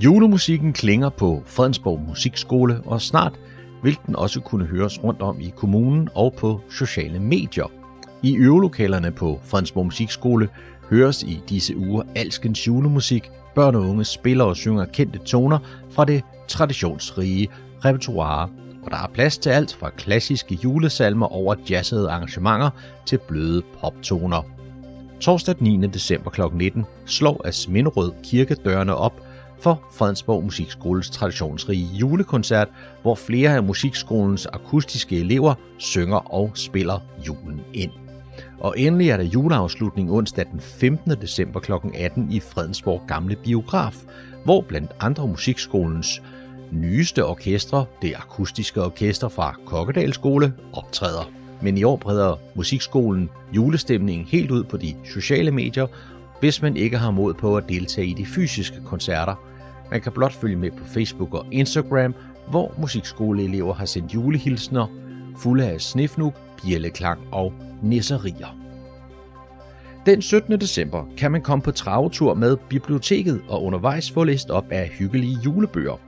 [0.00, 3.40] Julemusikken klinger på Fredensborg Musikskole, og snart
[3.82, 7.70] vil den også kunne høres rundt om i kommunen og på sociale medier.
[8.22, 10.48] I øvelokalerne på Fredensborg Musikskole
[10.90, 13.30] høres i disse uger alskens julemusik.
[13.54, 15.58] Børn og unge spiller og synger kendte toner
[15.90, 17.48] fra det traditionsrige
[17.84, 18.48] repertoire,
[18.82, 22.70] og der er plads til alt fra klassiske julesalmer over jazzede arrangementer
[23.06, 24.42] til bløde poptoner.
[25.20, 25.86] Torsdag den 9.
[25.86, 26.40] december kl.
[26.52, 29.27] 19 slår Asminderød Kirke dørene op
[29.60, 32.68] for Fredensborg Musikskoles traditionsrige julekoncert,
[33.02, 37.90] hvor flere af musikskolens akustiske elever synger og spiller julen ind.
[38.60, 41.10] Og endelig er der juleafslutning onsdag den 15.
[41.10, 41.72] december kl.
[41.94, 43.94] 18 i Fredensborg Gamle Biograf,
[44.44, 46.22] hvor blandt andre musikskolens
[46.72, 51.30] nyeste orkestre, det akustiske orkester fra Kokkedal Skole, optræder.
[51.62, 55.86] Men i år breder musikskolen julestemningen helt ud på de sociale medier,
[56.40, 59.34] hvis man ikke har mod på at deltage i de fysiske koncerter.
[59.90, 62.14] Man kan blot følge med på Facebook og Instagram,
[62.50, 64.86] hvor musikskoleelever har sendt julehilsner
[65.38, 68.58] fulde af snifnuk, bjælleklang og nisserier.
[70.06, 70.60] Den 17.
[70.60, 75.38] december kan man komme på travetur med biblioteket og undervejs få læst op af hyggelige
[75.44, 76.00] julebøger.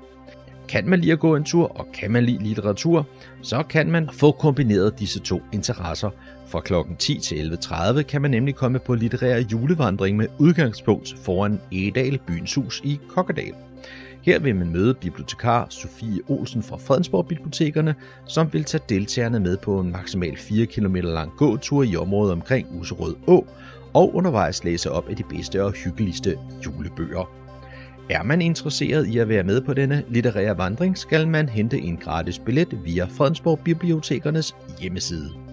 [0.69, 3.07] Kan man lide at gå en tur, og kan man lide litteratur,
[3.43, 6.11] så kan man få kombineret disse to interesser.
[6.51, 6.75] Fra kl.
[6.99, 12.55] 10 til 11.30 kan man nemlig komme på litterær julevandring med udgangspunkt foran Edal Byens
[12.55, 13.55] Hus i Kokkedal.
[14.23, 17.95] Her vil man møde bibliotekar Sofie Olsen fra Fredensborg Bibliotekerne,
[18.27, 22.81] som vil tage deltagerne med på en maksimal 4 km lang gåtur i området omkring
[22.81, 23.47] Userød Å,
[23.95, 27.31] og undervejs læse op af de bedste og hyggeligste julebøger.
[28.11, 31.97] Er man interesseret i at være med på denne litterære vandring, skal man hente en
[31.97, 35.50] gratis billet via Fredensborg Bibliotekernes hjemmeside.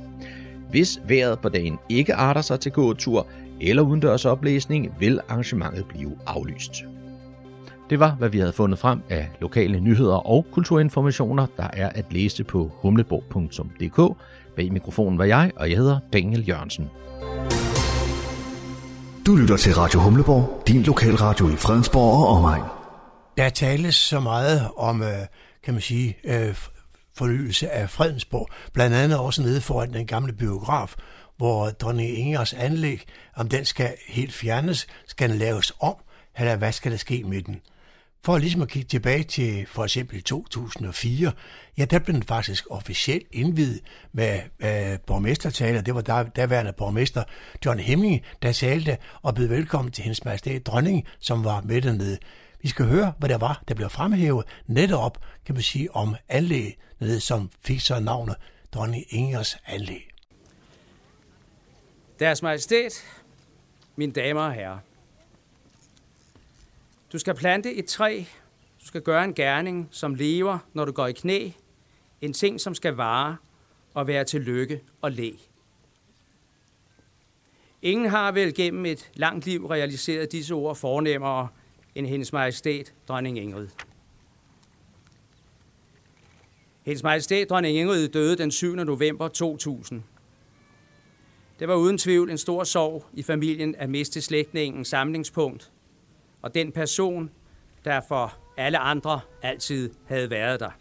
[0.70, 3.28] Hvis vejret på dagen ikke arter sig til gåtur
[3.62, 6.72] eller udendørs oplæsning, vil arrangementet blive aflyst.
[7.90, 12.06] Det var, hvad vi havde fundet frem af lokale nyheder og kulturinformationer, der er at
[12.14, 14.18] læse på humleborg.dk.
[14.56, 16.90] Bag mikrofonen var jeg, og jeg hedder Daniel Jørgensen.
[19.26, 22.64] Du lytter til Radio Humleborg, din lokalradio i Fredensborg og omegn.
[23.38, 25.10] Der tales så meget om, øh,
[25.64, 26.56] kan man sige, øh,
[27.18, 28.50] fornyelse af Fredensborg.
[28.74, 30.96] Blandt andet også nede foran den gamle biograf,
[31.38, 33.06] hvor dronning Ingers anlæg,
[33.36, 35.96] om den skal helt fjernes, skal den laves om,
[36.38, 37.62] eller hvad skal der ske med den?
[38.26, 41.32] For ligesom at kigge tilbage til for eksempel 2004,
[41.78, 43.82] ja, der blev den faktisk officielt indvidet
[44.14, 45.82] med øh, borgmestertaler.
[45.82, 47.24] Det var der, daværende borgmester
[47.66, 52.18] John Hemming, der talte og bød velkommen til hendes majestæt dronning, som var med dernede.
[52.68, 56.78] I skal høre, hvad der var, der blev fremhævet netop, kan man sige, om anlæg,
[57.20, 58.36] som fik så navnet
[58.74, 60.10] dronning Ingers anlæg.
[62.20, 63.04] Deres majestæt,
[63.96, 64.78] mine damer og herrer.
[67.14, 68.24] Du skal plante et træ.
[68.82, 71.50] Du skal gøre en gerning, som lever, når du går i knæ.
[72.22, 73.38] En ting, som skal vare
[73.94, 75.32] og være til lykke og læ.
[77.82, 81.48] Ingen har vel gennem et langt liv realiseret disse ord fornemmere
[81.98, 83.68] end hendes majestæt, dronning Ingrid.
[86.86, 88.76] Hendes majestæt, dronning Ingrid, døde den 7.
[88.76, 90.04] november 2000.
[91.60, 95.72] Det var uden tvivl en stor sorg i familien at miste slægtningen samlingspunkt
[96.42, 97.32] og den person,
[97.86, 100.72] der for alle andre altid havde været der.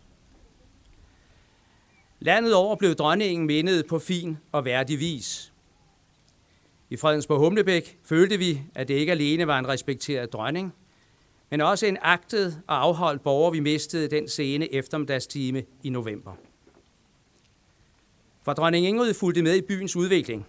[2.20, 5.52] Landet over blev dronningen mindet på fin og værdig vis.
[6.90, 10.74] I Fredensborg Humlebæk følte vi, at det ikke alene var en respekteret dronning,
[11.50, 16.32] men også en agtet og afholdt borger, vi mistede den sene eftermiddagstime i november.
[18.42, 20.46] For dronning Ingrid fulgte med i byens udvikling.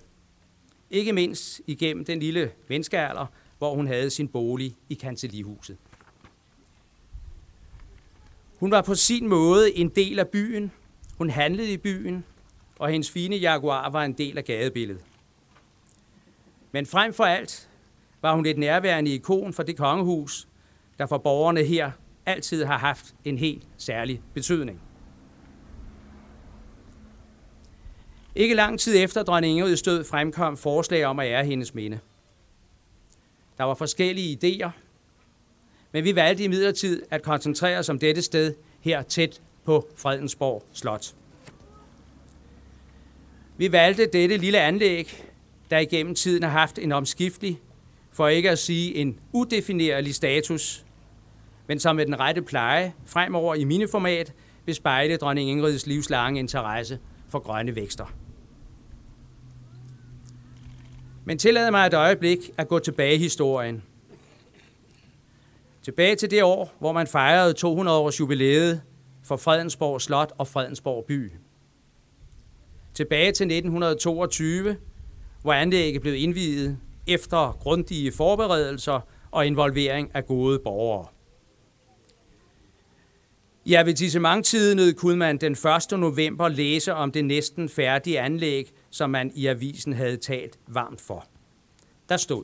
[0.92, 3.26] Ikke mindst igennem den lille menneskealder,
[3.58, 5.78] hvor hun havde sin bolig i Kanselihuset.
[8.60, 10.72] Hun var på sin måde en del af byen.
[11.18, 12.24] Hun handlede i byen,
[12.80, 15.04] og hendes fine jaguar var en del af gadebilledet.
[16.72, 17.70] Men frem for alt
[18.22, 20.47] var hun et nærværende ikon for det kongehus,
[21.00, 21.92] der for borgerne her
[22.26, 24.82] altid har haft en helt særlig betydning.
[28.36, 32.00] Ikke lang tid efter dronning Ingrids død fremkom forslag om at ære hendes minde.
[33.58, 34.70] Der var forskellige idéer,
[35.92, 40.64] men vi valgte i midlertid at koncentrere os om dette sted her tæt på Fredensborg
[40.74, 41.16] Slot.
[43.58, 45.24] Vi valgte dette lille anlæg,
[45.70, 47.60] der igennem tiden har haft en omskiftelig,
[48.12, 50.86] for ikke at sige en udefinerlig status,
[51.68, 54.34] men som med den rette pleje fremover i mine format
[54.66, 57.00] vil spejle dronning Ingrids livslange interesse
[57.30, 58.06] for grønne vækster.
[61.26, 63.84] Men tillad mig et øjeblik at gå tilbage i historien.
[65.84, 68.82] Tilbage til det år, hvor man fejrede 200 års jubilæet
[69.24, 71.32] for Fredensborg Slot og Fredensborg by.
[72.94, 74.76] Tilbage til 1922,
[75.42, 79.00] hvor anlægget blev indviet efter grundige forberedelser
[79.32, 81.06] og involvering af gode borgere.
[83.68, 86.00] I avertissementtiden kunne man den 1.
[86.00, 91.28] november læse om det næsten færdige anlæg, som man i avisen havde talt varmt for.
[92.10, 92.44] Der stod,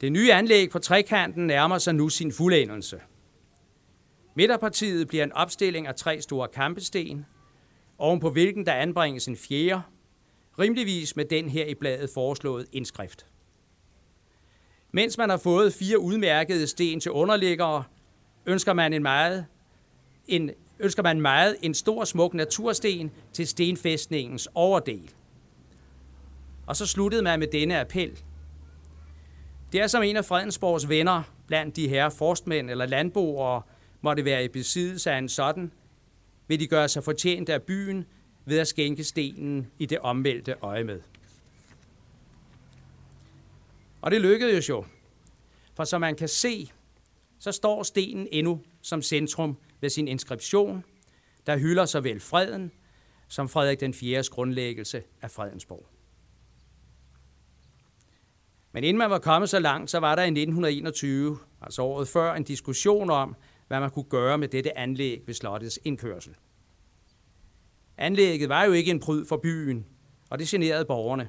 [0.00, 3.00] det nye anlæg på trekanten nærmer sig nu sin fuldendelse.
[4.34, 7.26] Midterpartiet bliver en opstilling af tre store kampesten,
[7.98, 9.82] oven på hvilken der anbringes en fjerde,
[10.58, 13.26] rimeligvis med den her i bladet foreslået indskrift.
[14.90, 17.84] Mens man har fået fire udmærkede sten til underliggere,
[18.46, 19.46] ønsker man en meget
[20.26, 25.10] en, ønsker man meget en stor smuk natursten til stenfæstningens overdel.
[26.66, 28.20] Og så sluttede man med denne appel.
[29.72, 33.62] Det er som en af Fredensborgs venner blandt de her forstmænd eller landboere
[34.00, 35.72] måtte være i besiddelse af en sådan,
[36.48, 38.06] vil de gøre sig fortjent af byen
[38.44, 41.00] ved at skænke stenen i det omvælte øje med.
[44.02, 44.84] Og det lykkedes jo,
[45.74, 46.70] for som man kan se,
[47.42, 50.84] så står stenen endnu som centrum ved sin inskription,
[51.46, 52.72] der hylder såvel freden
[53.28, 54.22] som Frederik den 4.
[54.30, 55.86] grundlæggelse af Fredensborg.
[58.72, 62.34] Men inden man var kommet så langt, så var der i 1921, altså året før,
[62.34, 63.36] en diskussion om,
[63.68, 66.34] hvad man kunne gøre med dette anlæg ved slottets indkørsel.
[67.96, 69.86] Anlægget var jo ikke en pryd for byen,
[70.30, 71.28] og det generede borgerne.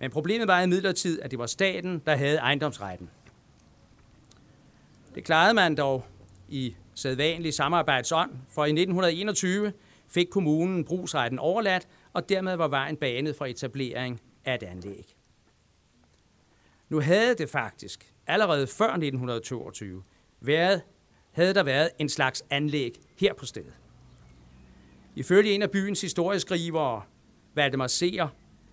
[0.00, 3.10] Men problemet var i midlertid, at det var staten, der havde ejendomsretten.
[5.18, 6.04] Det klarede man dog
[6.48, 9.72] i sædvanlig samarbejdsånd, for i 1921
[10.08, 15.16] fik kommunen brugsretten overladt, og dermed var vejen banet for etablering af et anlæg.
[16.88, 20.02] Nu havde det faktisk, allerede før 1922,
[20.40, 20.82] været,
[21.32, 23.74] havde der været en slags anlæg her på stedet.
[25.14, 27.02] Ifølge en af byens historieskrivere,
[27.54, 28.28] Valdemar Seer,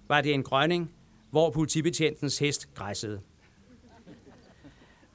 [0.07, 0.91] var det en grønning,
[1.31, 3.21] hvor politibetjentens hest græssede.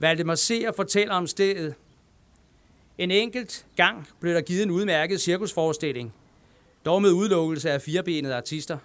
[0.01, 1.75] Valdemar Seer fortæller om stedet.
[2.99, 6.15] En enkelt gang blev der givet en udmærket cirkusforestilling,
[6.85, 8.79] dog med udelukkelse af firebenede artister,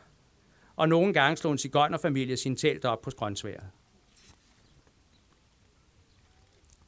[0.75, 3.63] og nogle gange slog en cigøjnerfamilie sin telt op på Grønsværet.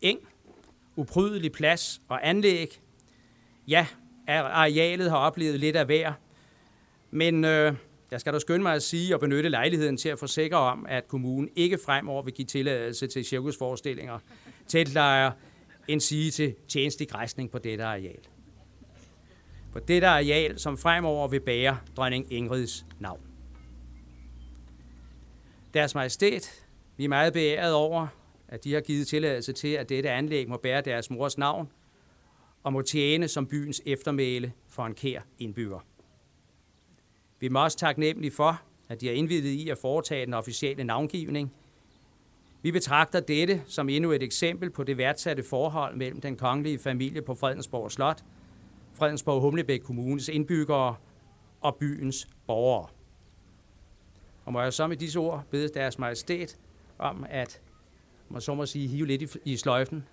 [0.02, 0.20] Eng,
[0.96, 2.82] uprydelig plads og anlæg.
[3.68, 3.88] Ja,
[4.28, 6.14] arealet har oplevet lidt af hver,
[7.12, 7.74] men øh,
[8.12, 11.08] jeg skal da skynde mig at sige og benytte lejligheden til at forsikre om, at
[11.08, 14.20] kommunen ikke fremover vil give tilladelse til cirkusforestillinger,
[14.68, 15.34] teltlejre,
[15.88, 18.20] end sige til tjenestelig græsning på dette areal.
[19.74, 23.22] På dette areal, som fremover vil bære dronning Ingrids navn.
[25.74, 26.66] Deres majestæt,
[26.98, 28.08] vi er meget beæret over,
[28.48, 31.72] at de har givet tilladelse til, at dette anlæg må bære deres mors navn
[32.64, 35.80] og må tjene som byens eftermæle for en kær indbygger.
[37.40, 41.54] Vi er også taknemmelige for, at de har indvidet i at foretage den officielle navngivning.
[42.62, 47.22] Vi betragter dette som endnu et eksempel på det værdsatte forhold mellem den kongelige familie
[47.22, 48.24] på Fredensborg Slot,
[48.94, 50.96] Fredensborg Humlebæk Kommunes indbyggere
[51.62, 52.88] og byens borgere.
[54.46, 56.58] Og må jeg så med disse ord bede deres majestæt
[57.00, 57.62] om at
[58.30, 60.04] man så må sige, hive lidt i, i sløjfen.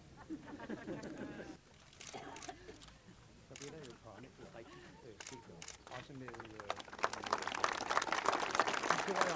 [9.06, 9.34] historier.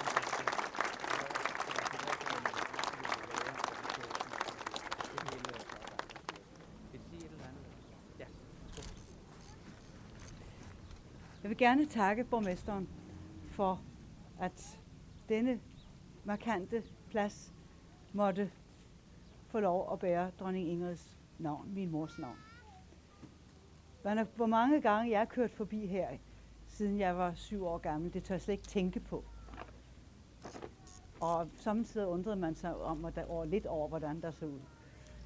[11.43, 12.89] Jeg vil gerne takke borgmesteren
[13.51, 13.81] for,
[14.41, 14.79] at
[15.29, 15.61] denne
[16.25, 17.53] markante plads
[18.13, 18.51] måtte
[19.49, 22.39] få lov at bære dronning Ingrids navn, min mors navn.
[24.37, 26.09] Hvor mange gange jeg har kørt forbi her,
[26.67, 29.25] siden jeg var syv år gammel, det tør jeg slet ikke tænke på.
[31.21, 34.61] Og samtidig undrede man sig om, at der, over, lidt over, hvordan der så ud.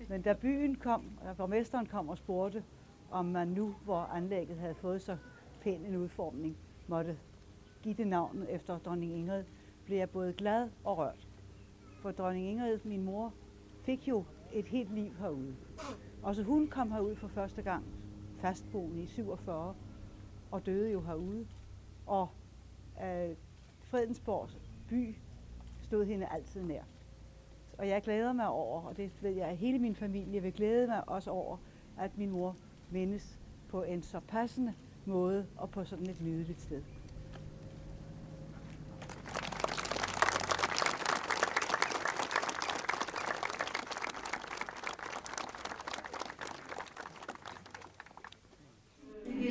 [0.09, 2.65] Men da byen kom, og borgmesteren kom og spurgte,
[3.11, 5.17] om man nu, hvor anlægget havde fået så
[5.61, 7.19] pæn en udformning, måtte
[7.83, 9.45] give det navnet efter dronning Ingrid,
[9.85, 11.29] blev jeg både glad og rørt.
[12.03, 13.35] For dronning Ingrid, min mor,
[13.85, 15.57] fik jo et helt liv herude.
[16.23, 17.85] Og så hun kom herud for første gang,
[18.41, 19.75] fastboende i 47,
[20.51, 21.47] og døde jo herude.
[22.07, 22.29] Og
[23.03, 23.37] øh,
[23.83, 24.49] Fredensborg
[24.89, 25.17] by
[25.93, 26.83] stod hende altid nær.
[27.79, 30.87] Og jeg glæder mig over, og det ved jeg, at hele min familie vil glæde
[30.87, 31.57] mig også over,
[31.99, 32.57] at min mor
[32.91, 33.39] mindes
[33.69, 34.75] på en så passende
[35.05, 36.83] måde og på sådan et nydeligt sted.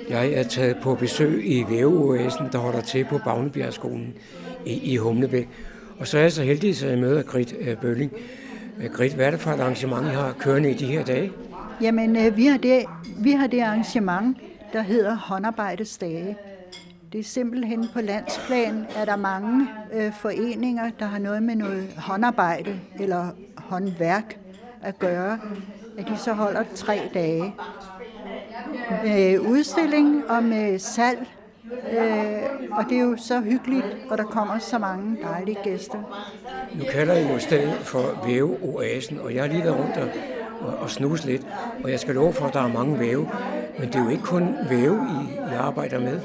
[0.10, 4.18] Jeg er taget på besøg i væveoasen, der holder til på Bagnebjergskolen
[4.66, 5.71] i, i Humlebæk.
[6.02, 8.12] Og så er jeg så heldig, at jeg møder Grit øh, Bølling.
[8.80, 11.32] Øh, Grit, hvad er det for et arrangement, I har kørende i de her dage?
[11.82, 12.86] Jamen, øh, vi, har det,
[13.18, 14.38] vi har det arrangement,
[14.74, 16.38] der hedder håndarbejdesdage.
[17.12, 21.56] Det er simpelthen på landsplan, at der er mange øh, foreninger, der har noget med
[21.56, 24.38] noget håndarbejde eller håndværk
[24.82, 25.39] at gøre,
[25.97, 27.56] at de så holder tre dage
[29.04, 31.28] med udstilling og med salg.
[31.72, 32.42] Øh,
[32.72, 35.98] og det er jo så hyggeligt, og der kommer så mange dejlige gæster.
[36.76, 40.08] Nu kalder I jo stedet for Væveoasen, og jeg har lige været rundt og,
[40.62, 41.48] og, og snuse lidt,
[41.84, 43.30] og jeg skal love for, at der er mange væve.
[43.80, 46.20] Men det er jo ikke kun væve, I, I arbejder med.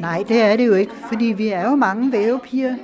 [0.00, 2.74] Nej, det er det jo ikke, fordi vi er jo mange vævepiger,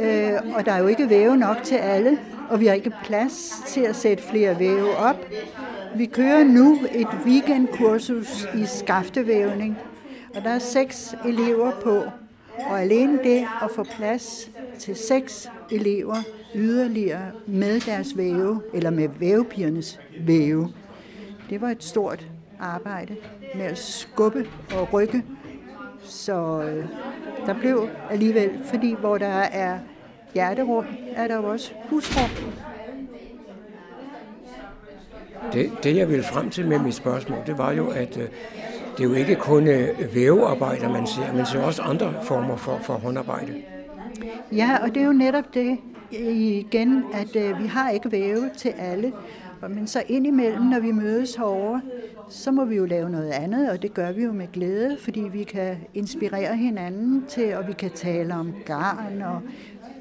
[0.00, 2.18] øh, og der er jo ikke væve nok til alle,
[2.50, 5.16] og vi har ikke plads til at sætte flere væve op.
[5.96, 9.78] Vi kører nu et weekendkursus i skaftevævning,
[10.36, 12.02] og der er seks elever på.
[12.70, 16.16] Og alene det at få plads til seks elever
[16.54, 20.72] yderligere med deres væve, eller med vævepigernes væve,
[21.50, 22.26] det var et stort
[22.60, 23.16] arbejde
[23.54, 25.24] med at skubbe og rykke.
[26.04, 26.84] Så øh,
[27.46, 29.78] der blev alligevel, fordi hvor der er
[30.34, 30.84] hjerterum,
[31.14, 32.30] er der jo også husrum.
[35.52, 38.28] Det, det, jeg ville frem til med mit spørgsmål, det var jo, at øh,
[38.96, 42.78] det er jo ikke kun øh, vævearbejder, man ser, men ser også andre former for,
[42.82, 43.52] for håndarbejde.
[44.52, 45.78] Ja, og det er jo netop det
[46.20, 49.12] øh, igen, at øh, vi har ikke væve til alle.
[49.68, 51.80] Men så indimellem, når vi mødes herovre,
[52.28, 55.20] så må vi jo lave noget andet, og det gør vi jo med glæde, fordi
[55.20, 59.40] vi kan inspirere hinanden til, og vi kan tale om garn og,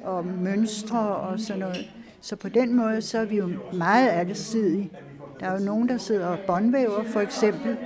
[0.04, 1.92] og mønstre og sådan noget.
[2.22, 4.92] Så på den måde, så er vi jo meget alsidige.
[5.40, 7.78] Der er jo nogen, der sidder og båndvæver, for eksempel,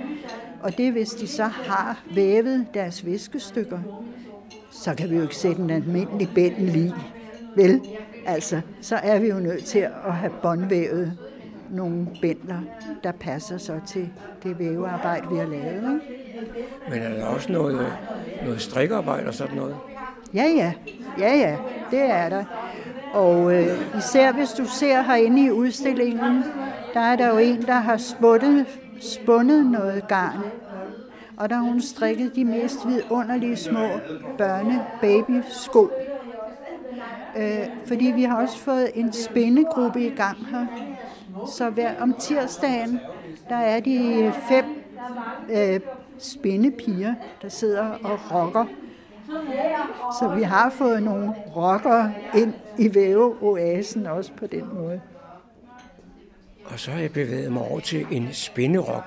[0.62, 3.78] og det hvis de så har vævet deres viskestykker,
[4.70, 6.94] så kan vi jo ikke sætte en almindelig bænden lige.
[7.56, 7.80] Vel,
[8.26, 11.18] altså, så er vi jo nødt til at have båndvævet
[11.70, 12.60] nogle bændler,
[13.04, 14.08] der passer så til
[14.42, 15.74] det vævearbejde, vi har lavet.
[15.74, 16.20] Ikke?
[16.90, 17.86] Men er der også noget,
[18.44, 19.76] noget strikkearbejde og sådan noget?
[20.34, 20.72] Ja, ja.
[21.18, 21.56] Ja, ja.
[21.90, 22.44] Det er der.
[23.12, 26.44] Og øh, især hvis du ser herinde i udstillingen,
[26.94, 28.66] der er der jo en, der har sputtet,
[29.00, 30.44] spundet noget garn.
[31.36, 33.86] Og der har hun strikket de mest vidunderlige små
[34.38, 35.90] børne-baby-sko.
[37.36, 40.66] Øh, fordi vi har også fået en spændegruppe i gang her.
[41.46, 43.00] Så hver om tirsdagen,
[43.48, 44.64] der er de fem
[45.50, 45.80] øh,
[46.18, 48.64] spændepiger, der sidder og rocker.
[50.20, 55.00] Så vi har fået nogle rockere ind i væveoasen også på den måde.
[56.72, 59.02] Og så har jeg bevæget mig over til en spænderok,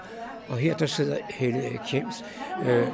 [0.49, 2.25] og her der sidder Helle Kjems.
[2.67, 2.87] Øh,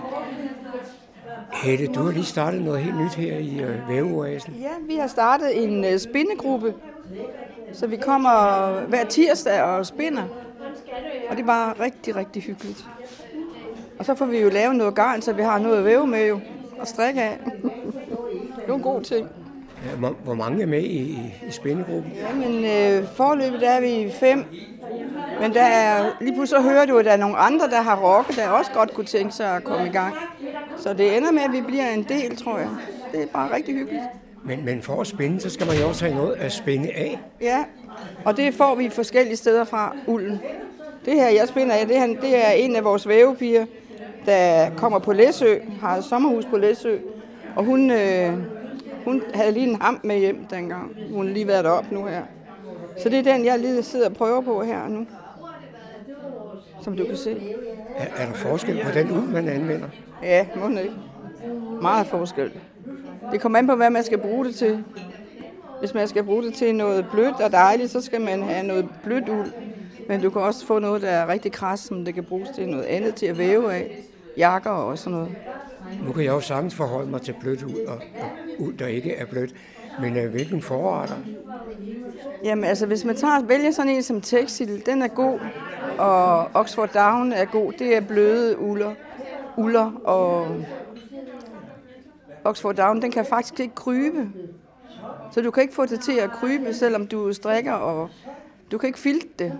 [1.53, 4.53] Helle, du har lige startet noget helt nyt her i øh, væveoasen.
[4.53, 6.73] Ja, vi har startet en øh, spindegruppe,
[7.73, 10.23] så vi kommer hver tirsdag og spinder.
[11.29, 12.85] Og det er bare rigtig, rigtig hyggeligt.
[13.99, 16.27] Og så får vi jo lavet noget garn, så vi har noget at væve med
[16.27, 16.39] jo,
[16.79, 17.37] og strikke af.
[18.55, 19.29] det er en god ting.
[19.97, 22.11] Hvor, hvor mange er med i, i, spændegruppen?
[22.15, 24.45] Jamen, øh, forløbet er vi fem.
[25.41, 27.95] Men der er, lige pludselig så hører du, at der er nogle andre, der har
[27.95, 30.15] rocket, der også godt kunne tænke sig at komme i gang.
[30.77, 32.69] Så det ender med, at vi bliver en del, tror jeg.
[33.11, 34.03] Det er bare rigtig hyggeligt.
[34.43, 37.19] Men, men for at spænde, så skal man jo også have noget at spænde af.
[37.41, 37.63] Ja,
[38.25, 40.39] og det får vi forskellige steder fra ulden.
[41.05, 43.65] Det her, jeg spænder af, det, her, det er en af vores vævepiger,
[44.25, 46.97] der kommer på Læsø, har et sommerhus på Læsø,
[47.55, 48.33] og hun, øh,
[49.09, 50.95] hun havde lige en ham med hjem dengang.
[51.13, 52.23] Hun har lige været deroppe nu her.
[53.03, 55.05] Så det er den, jeg lige sidder og prøver på her nu.
[56.81, 57.55] Som du kan se.
[57.97, 59.87] Er, er der forskel på den uld, man anvender?
[60.23, 60.93] Ja, må ikke.
[61.81, 62.51] Meget forskel.
[63.31, 64.83] Det kommer an på, hvad man skal bruge det til.
[65.79, 68.87] Hvis man skal bruge det til noget blødt og dejligt, så skal man have noget
[69.03, 69.51] blødt uld.
[70.07, 72.69] Men du kan også få noget, der er rigtig kras, som det kan bruges til
[72.69, 74.05] noget andet til at væve af.
[74.37, 75.35] Jakker og sådan noget.
[76.05, 78.29] Nu kan jeg jo sagtens forholde mig til blødt uld og, og
[78.59, 79.55] uld, der ikke er blødt.
[80.01, 81.15] Men øh, hvilken forretter?
[82.43, 85.39] Jamen altså, hvis man tager, vælger sådan en som Texil, den er god.
[85.97, 87.73] Og Oxford Down er god.
[87.79, 88.93] Det er bløde uller.
[89.57, 90.47] Uller og
[92.43, 94.29] Oxford Down, den kan faktisk ikke krybe.
[95.31, 98.09] Så du kan ikke få det til at krybe, selvom du strikker, og
[98.71, 99.53] du kan ikke filte det.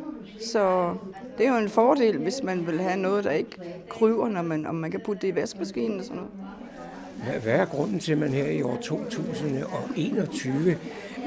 [0.45, 0.93] Så
[1.37, 3.49] det er jo en fordel, hvis man vil have noget, der ikke
[3.89, 6.31] kryber, når man, om man kan putte det i vaskemaskinen og sådan noget.
[7.31, 10.77] Hvad- Hvad er grunden til, at man her i år 2021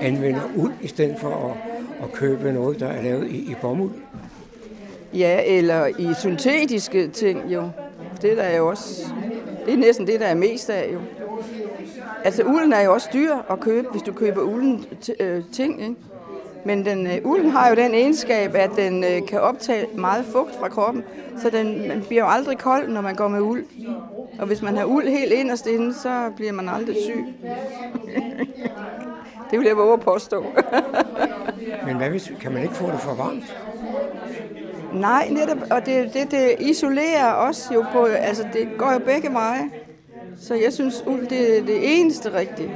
[0.00, 1.56] anvender uld i stedet for at,
[2.04, 3.92] at købe noget, der er lavet i, i bomuld?
[5.14, 7.68] Ja, eller i syntetiske ting jo.
[8.22, 9.04] Det der er jo også,
[9.66, 10.98] det er næsten det, der er mest af jo.
[12.24, 15.82] Altså ulden er jo også dyr at købe, hvis du køber ulden t- øh, ting,
[15.82, 15.94] ikke?
[16.64, 20.54] Men den, øh, ulden har jo den egenskab, at den øh, kan optage meget fugt
[20.60, 21.04] fra kroppen,
[21.38, 23.64] så den man bliver jo aldrig kold, når man går med uld.
[24.38, 27.24] Og hvis man har uld helt inderst inde, så bliver man aldrig syg.
[29.50, 30.44] det vil jeg våge at påstå.
[31.86, 33.56] Men hvad hvis, kan man ikke få det for varmt?
[34.92, 39.32] Nej, netop, og det, det, det isolerer også jo på, altså det går jo begge
[39.32, 39.70] veje.
[40.40, 42.70] Så jeg synes, uld det er det eneste rigtige.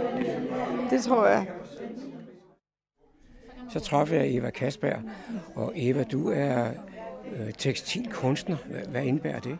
[0.90, 1.46] det tror jeg.
[3.72, 4.98] Så træffede jeg Eva Kasberg,
[5.54, 6.66] og Eva, du er
[7.36, 8.56] øh, tekstilkunstner.
[8.66, 9.58] Hvad, hvad indebærer det?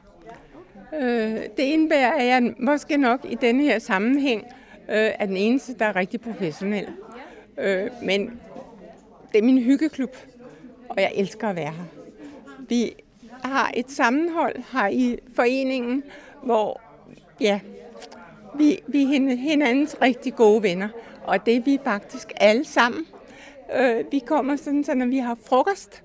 [0.95, 4.45] Øh, det indebærer, at jeg måske nok i denne her sammenhæng
[4.89, 6.87] øh, er den eneste, der er rigtig professionel.
[7.59, 8.41] Øh, men
[9.33, 10.17] det er min hyggeklub,
[10.89, 11.85] og jeg elsker at være her.
[12.69, 12.93] Vi
[13.43, 16.03] har et sammenhold her i foreningen,
[16.43, 16.81] hvor
[17.41, 17.61] ja,
[18.59, 20.89] vi, vi er hinandens rigtig gode venner,
[21.25, 23.07] og det er vi faktisk alle sammen.
[23.77, 26.03] Øh, vi kommer sådan, så når vi har frokost,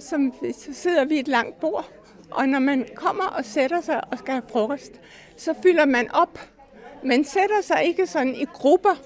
[0.00, 1.92] som, så sidder vi et langt bord,
[2.30, 5.00] og når man kommer og sætter sig og skal have frokost,
[5.36, 6.40] så fylder man op.
[7.04, 9.00] Man sætter sig ikke sådan i grupper,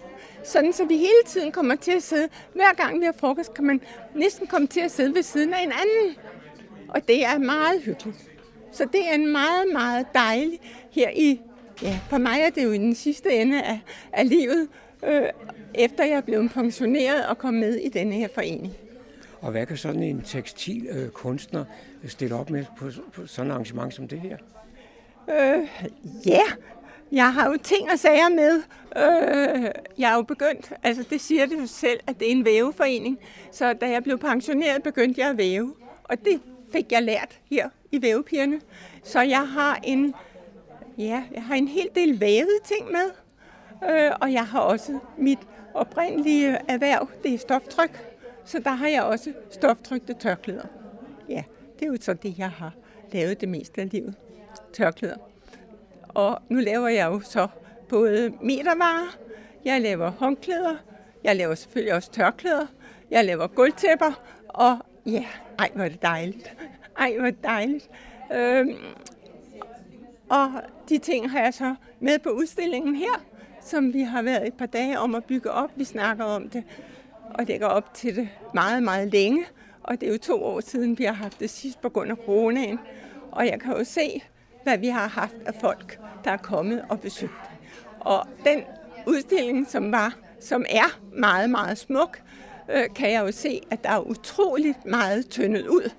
[0.45, 2.29] sådan så vi hele tiden kommer til at sidde.
[2.55, 3.81] Hver gang vi har frokost, kan man
[4.15, 6.17] næsten komme til at sidde ved siden af en anden.
[6.89, 8.17] Og det er meget hyggeligt.
[8.73, 10.61] Så det er en meget, meget dejlig
[10.91, 11.41] her i,
[11.83, 13.81] ja, for mig er det jo i den sidste ende af,
[14.13, 14.69] af livet,
[15.05, 15.23] øh,
[15.75, 18.73] efter jeg er blevet pensioneret og kom med i denne her forening.
[19.41, 21.65] Og hvad kan sådan en tekstilkunstner øh, kunstner
[22.07, 24.37] stille op med på, på sådan et arrangement som det her?
[25.31, 25.69] Øh,
[26.27, 26.43] ja,
[27.13, 28.63] jeg har jo ting og sager med.
[28.97, 32.45] Øh, jeg er jo begyndt, altså det siger det jo selv, at det er en
[32.45, 33.19] væveforening.
[33.53, 35.75] Så da jeg blev pensioneret, begyndte jeg at væve.
[36.05, 36.41] Og det
[36.73, 38.61] fik jeg lært her i vævepigerne.
[39.03, 40.15] Så jeg har en,
[40.99, 43.11] ja, jeg har en hel del vævede ting med.
[43.91, 45.39] Øh, og jeg har også mit
[45.79, 48.15] oprindelige erhverv, det er stoftryk.
[48.45, 50.67] Så der har jeg også stoftrykte tørklæder.
[51.29, 51.43] Ja,
[51.79, 52.73] det er jo så det, jeg har
[53.13, 54.15] lavet det meste af livet.
[54.73, 55.17] Tørklæder.
[56.09, 57.49] Og nu laver jeg jo så
[57.89, 59.19] både metervarer,
[59.65, 60.77] jeg laver håndklæder,
[61.25, 62.67] jeg laver selvfølgelig også tørklæder,
[63.11, 65.25] jeg laver gulvtæpper, og ja,
[65.59, 66.57] ej hvor er det dejligt.
[66.99, 67.91] Ej hvor er det dejligt.
[68.35, 68.77] Øhm,
[70.29, 70.53] og
[70.89, 73.25] de ting har jeg så med på udstillingen her,
[73.69, 75.71] som vi har været et par dage om at bygge op.
[75.77, 76.65] Vi snakker om det
[77.35, 79.45] og lægger op til det meget, meget længe.
[79.83, 82.17] Og det er jo to år siden, vi har haft det sidst på grund af
[82.17, 82.79] coronaen.
[83.33, 84.23] Og jeg kan jo se,
[84.63, 87.33] hvad vi har haft af folk, der er kommet og besøgt.
[88.01, 88.63] Og den
[89.07, 92.23] udstilling, som var, som er meget, meget smuk,
[92.71, 95.91] øh, kan jeg jo se, at der er utroligt meget tyndet ud.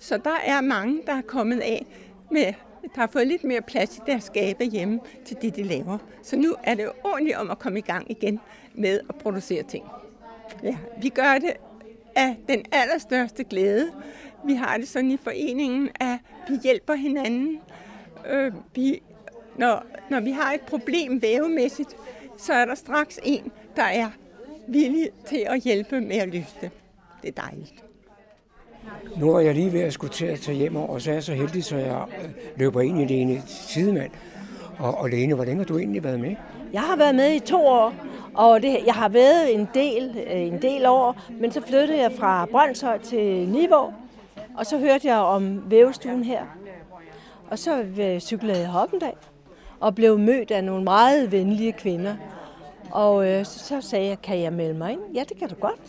[0.00, 1.86] Så der er mange, der er kommet af
[2.30, 2.52] med,
[2.82, 5.98] der har fået lidt mere plads i deres skabe hjemme til det, de laver.
[6.22, 8.40] Så nu er det jo ordentligt om at komme i gang igen
[8.74, 9.84] med at producere ting.
[10.62, 11.52] Ja, vi gør det
[12.16, 13.92] af den allerstørste glæde.
[14.44, 16.18] Vi har det sådan i foreningen, at
[16.48, 17.60] vi hjælper hinanden.
[18.30, 19.02] Øh, vi,
[19.56, 21.96] når, når vi har et problem vævemæssigt,
[22.38, 24.10] så er der straks en, der er
[24.68, 26.70] villig til at hjælpe med at løse det.
[27.22, 27.84] Det er dejligt.
[29.16, 31.22] Nu er jeg lige ved at skulle til at tage hjem, og så er jeg
[31.22, 34.10] så heldig, så jeg øh, løber ind i Lene Tidemand.
[34.78, 36.34] Og, og Lene, hvor længe har du egentlig været med?
[36.72, 37.94] Jeg har været med i to år,
[38.34, 42.12] og det, jeg har været en del, øh, en del år, men så flyttede jeg
[42.18, 43.92] fra Brøndshøj til Niveau,
[44.58, 46.42] og så hørte jeg om vævestuen her.
[47.50, 49.16] Og så øh, cyklede jeg op en dag
[49.80, 52.14] og blev mødt af nogle meget venlige kvinder.
[52.90, 55.00] Og øh, så, så sagde jeg, kan jeg melde mig ind?
[55.14, 55.80] Ja, det kan du godt.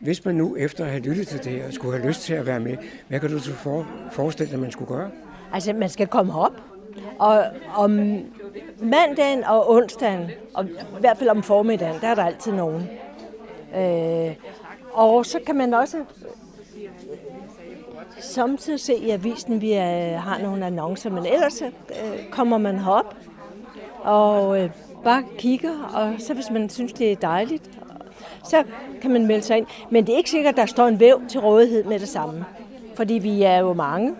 [0.00, 2.46] Hvis man nu efter at have lyttet til det her skulle have lyst til at
[2.46, 2.76] være med,
[3.08, 5.10] hvad kan du så for, forestille dig, man skulle gøre?
[5.52, 6.52] Altså, man skal komme op.
[7.18, 7.44] Og
[7.76, 7.90] om
[8.82, 12.90] mandagen og onsdagen, og i hvert fald om formiddagen, der er der altid nogen.
[13.76, 14.34] Øh,
[14.92, 16.04] og så kan man også øh,
[18.20, 21.70] samtidig se i avisen, vi er, har nogle annoncer, men ellers øh,
[22.30, 23.14] kommer man herop
[23.98, 24.70] og øh,
[25.04, 27.70] bare kigger, og så hvis man synes, det er dejligt,
[28.44, 28.62] så
[29.02, 29.66] kan man melde sig ind.
[29.90, 32.44] Men det er ikke sikkert, at der står en væv til rådighed med det samme,
[32.94, 34.14] fordi vi er jo mange,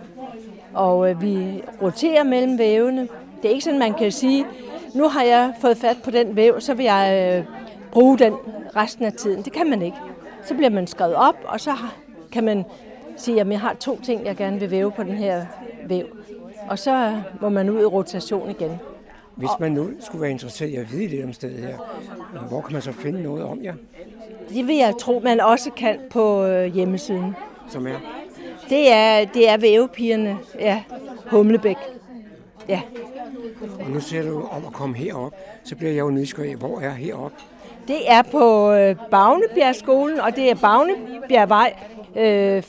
[0.73, 3.07] og øh, vi roterer mellem vævene.
[3.41, 4.45] Det er ikke sådan, man kan sige,
[4.93, 7.45] nu har jeg fået fat på den væv, så vil jeg øh,
[7.91, 8.33] bruge den
[8.75, 9.41] resten af tiden.
[9.41, 9.97] Det kan man ikke.
[10.45, 11.71] Så bliver man skrevet op, og så
[12.31, 12.65] kan man
[13.15, 15.45] sige, at jeg har to ting, jeg gerne vil væve på den her
[15.87, 16.05] væv.
[16.69, 18.79] Og så må man ud i rotation igen.
[19.39, 21.77] Hvis man nu skulle være interesseret i at vide lidt om stedet her,
[22.47, 23.73] hvor kan man så finde noget om jer?
[24.49, 27.35] Det vil jeg tro, man også kan på øh, hjemmesiden.
[27.69, 27.95] Som er?
[28.69, 30.83] Det er, det er vævepigerne, ja,
[31.31, 31.77] Humlebæk.
[32.67, 32.81] Ja.
[33.79, 35.33] Og nu ser du om at komme herop,
[35.63, 36.55] så bliver jeg jo nysgerrig.
[36.55, 37.31] Hvor er herop?
[37.89, 41.73] Det er på øh, Bagnebjergskolen, og det er Bagnebjergvej
[42.15, 42.63] øh,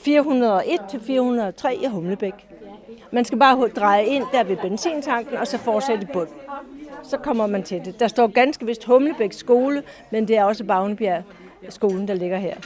[1.68, 2.48] 401-403 i Humlebæk.
[3.10, 6.28] Man skal bare dreje ind der ved benzintanken, og så fortsætte bund.
[7.02, 8.00] Så kommer man til det.
[8.00, 11.22] Der står ganske vist Humlebæk skole, men det er også Bagnebjerg
[11.68, 12.56] skolen, der ligger her.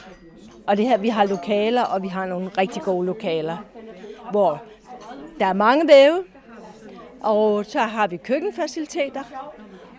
[0.67, 3.57] Og det her, vi har lokaler, og vi har nogle rigtig gode lokaler,
[4.31, 4.63] hvor
[5.39, 6.25] der er mange væve,
[7.21, 9.23] og så har vi køkkenfaciliteter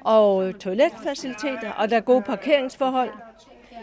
[0.05, 3.09] og toiletfaciliteter, og der er gode parkeringsforhold.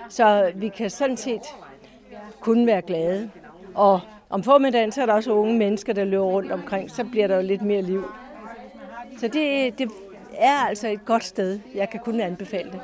[0.08, 1.40] Så vi kan sådan set
[2.40, 3.30] kun være glade.
[3.74, 4.00] Og
[4.30, 7.36] om formiddagen, så er der også unge mennesker, der løber rundt omkring, så bliver der
[7.36, 8.04] jo lidt mere liv.
[9.18, 9.90] Så det, det
[10.34, 11.60] er altså et godt sted.
[11.74, 12.80] Jeg kan kun anbefale det.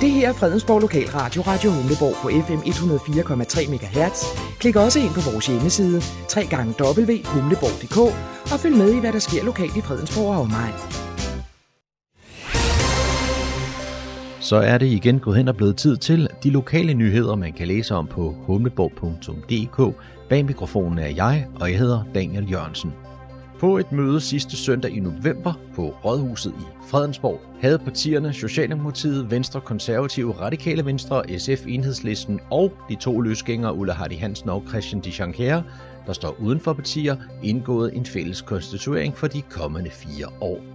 [0.00, 4.24] Det her er Fredensborg Lokalradio, Radio Humleborg på FM 104,3 MHz.
[4.60, 6.00] Klik også ind på vores hjemmeside,
[6.36, 7.98] www.humleborg.dk
[8.52, 11.09] og følg med i, hvad der sker lokalt i Fredensborg og omegn.
[14.40, 17.68] Så er det igen gået hen og blevet tid til de lokale nyheder, man kan
[17.68, 19.96] læse om på humleborg.dk.
[20.28, 22.92] Bag mikrofonen er jeg, og jeg hedder Daniel Jørgensen.
[23.58, 29.60] På et møde sidste søndag i november på Rådhuset i Fredensborg havde partierne Socialdemokratiet, Venstre,
[29.60, 35.62] Konservative, Radikale Venstre, SF, Enhedslisten og de to løsgængere Ulla Hardy Hansen og Christian Dichankere,
[36.06, 40.69] der står uden for partier, indgået en fælles konstituering for de kommende fire år.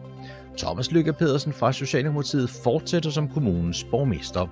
[0.58, 4.48] Thomas Lykke Pedersen fra Socialdemokratiet fortsætter som kommunens borgmester.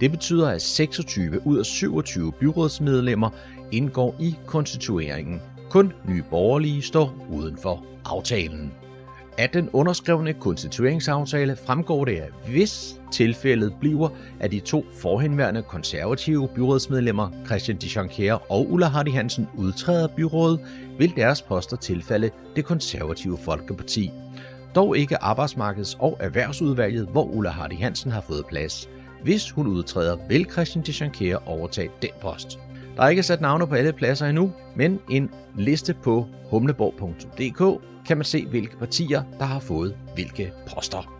[0.00, 3.30] Det betyder, at 26 ud af 27 byrådsmedlemmer
[3.72, 5.42] indgår i konstitueringen.
[5.70, 8.72] Kun nye borgerlige står uden for aftalen.
[9.38, 14.08] Af den underskrevne konstitueringsaftale fremgår det, at hvis tilfældet bliver,
[14.40, 20.60] at de to forhenværende konservative byrådsmedlemmer Christian Dichankere og Ulla Hardy Hansen udtræder byrådet,
[20.98, 24.10] vil deres poster tilfalde det konservative Folkeparti.
[24.78, 28.88] Dog ikke arbejdsmarkeds- og erhvervsudvalget, hvor Ulla Hardy Hansen har fået plads.
[29.22, 32.58] Hvis hun udtræder, vil Christian Dichankere overtage den post.
[32.96, 38.16] Der er ikke sat navne på alle pladser endnu, men en liste på humleborg.dk kan
[38.16, 41.12] man se, hvilke partier, der har fået hvilke poster.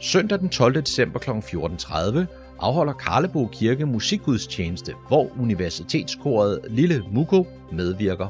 [0.00, 0.82] Søndag den 12.
[0.82, 1.30] december kl.
[1.30, 2.18] 14.30
[2.60, 8.28] afholder Karlebo Kirke musikgudstjeneste, hvor universitetskoret Lille Muko medvirker.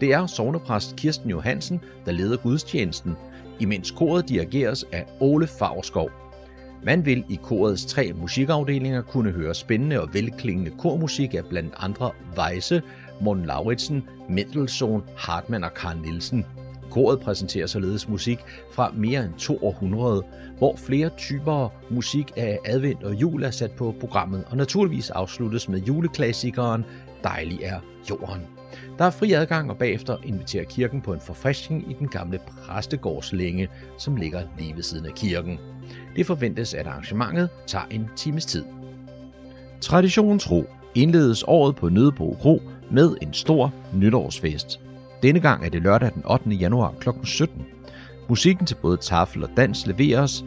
[0.00, 3.16] Det er sovnepræst Kirsten Johansen, der leder gudstjenesten,
[3.60, 6.10] imens koret dirigeres af Ole Favrskov.
[6.82, 12.10] Man vil i korets tre musikafdelinger kunne høre spændende og velklingende kormusik af blandt andre
[12.38, 12.82] Weisse,
[13.20, 16.46] Morten Lauritsen, Mendelssohn, Hartmann og Karl Nielsen.
[16.90, 18.38] Koret præsenterer således musik
[18.72, 20.22] fra mere end to århundrede,
[20.58, 25.68] hvor flere typer musik af advent og jul er sat på programmet, og naturligvis afsluttes
[25.68, 26.84] med juleklassikeren
[27.24, 27.80] Dejlig er
[28.10, 28.57] jorden.
[28.98, 33.68] Der er fri adgang, og bagefter inviterer kirken på en forfriskning i den gamle præstegårdslænge,
[33.98, 35.58] som ligger lige ved siden af kirken.
[36.16, 38.64] Det forventes, at arrangementet tager en times tid.
[39.80, 44.80] Traditionen tro indledes året på Nødebro Kro med en stor nytårsfest.
[45.22, 46.50] Denne gang er det lørdag den 8.
[46.50, 47.08] januar kl.
[47.24, 47.66] 17.
[48.28, 50.44] Musikken til både tafel og dans leveres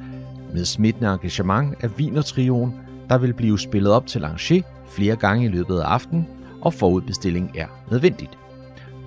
[0.54, 2.74] med smittende engagement af Wiener-trioen,
[3.10, 6.28] der vil blive spillet op til Langer flere gange i løbet af aftenen,
[6.62, 8.41] og forudbestilling er nødvendigt.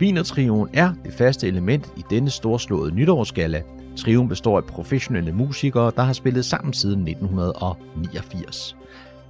[0.00, 3.62] Wienertrioen er det faste element i denne storslåede nytårsgala.
[3.96, 8.76] Trioen består af professionelle musikere, der har spillet sammen siden 1989.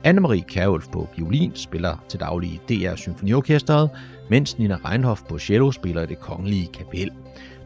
[0.07, 3.91] Anne-Marie Kærulf på violin spiller til daglig DR Symfoniorkestret,
[4.31, 7.11] mens Nina Reinhoff på cello spiller i det kongelige kapel.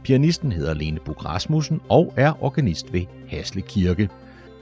[0.05, 4.09] Pianisten hedder Lene Bug Rasmussen og er organist ved Hasle Kirke.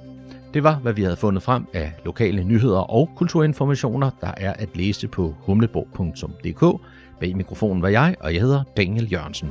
[0.53, 4.77] Det var, hvad vi havde fundet frem af lokale nyheder og kulturinformationer, der er at
[4.77, 6.81] læse på humleborg.dk.
[7.19, 9.49] Bag mikrofonen var jeg, og jeg hedder Daniel Jørgensen.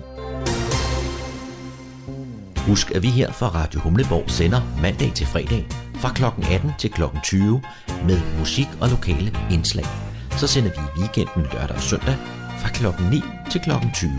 [2.66, 6.24] Husk, at vi her fra Radio Humleborg sender mandag til fredag fra kl.
[6.52, 7.02] 18 til kl.
[7.22, 7.62] 20
[8.06, 9.84] med musik og lokale indslag.
[10.30, 12.16] Så sender vi i weekenden lørdag og søndag
[12.60, 12.86] fra kl.
[13.10, 13.70] 9 til kl.
[13.94, 14.10] 20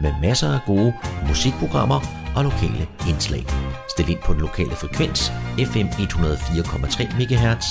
[0.00, 0.92] med masser af gode
[1.28, 2.00] musikprogrammer
[2.36, 3.44] og lokale indslag.
[3.90, 5.32] Stil ind på den lokale frekvens
[5.70, 7.66] FM 104,3 MHz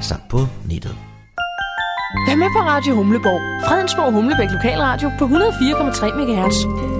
[0.00, 1.09] samt på nettet.
[2.14, 3.40] Vær med på Radio Humleborg.
[3.66, 6.99] Fredensborg Humlebæk Lokalradio på 104,3 MHz.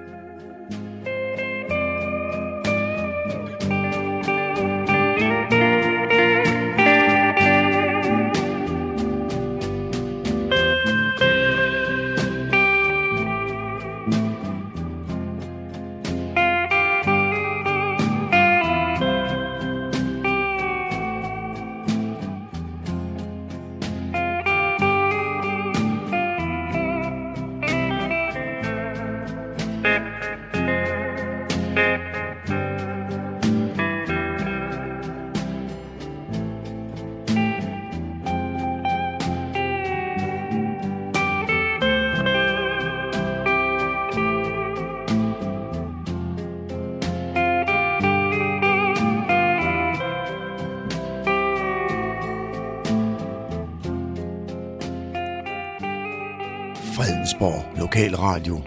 [58.31, 58.61] Lokalradio,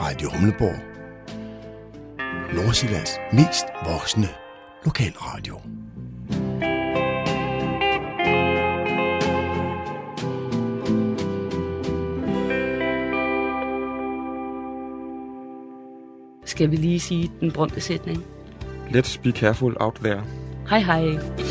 [0.00, 0.78] Radio Humleborg.
[2.54, 4.28] Nordsjællands mest voksne
[4.84, 5.60] lokalradio.
[16.44, 18.24] Skal vi lige sige den berømte sætning?
[18.90, 20.24] Let's be careful out there.
[20.68, 21.43] Hej hej.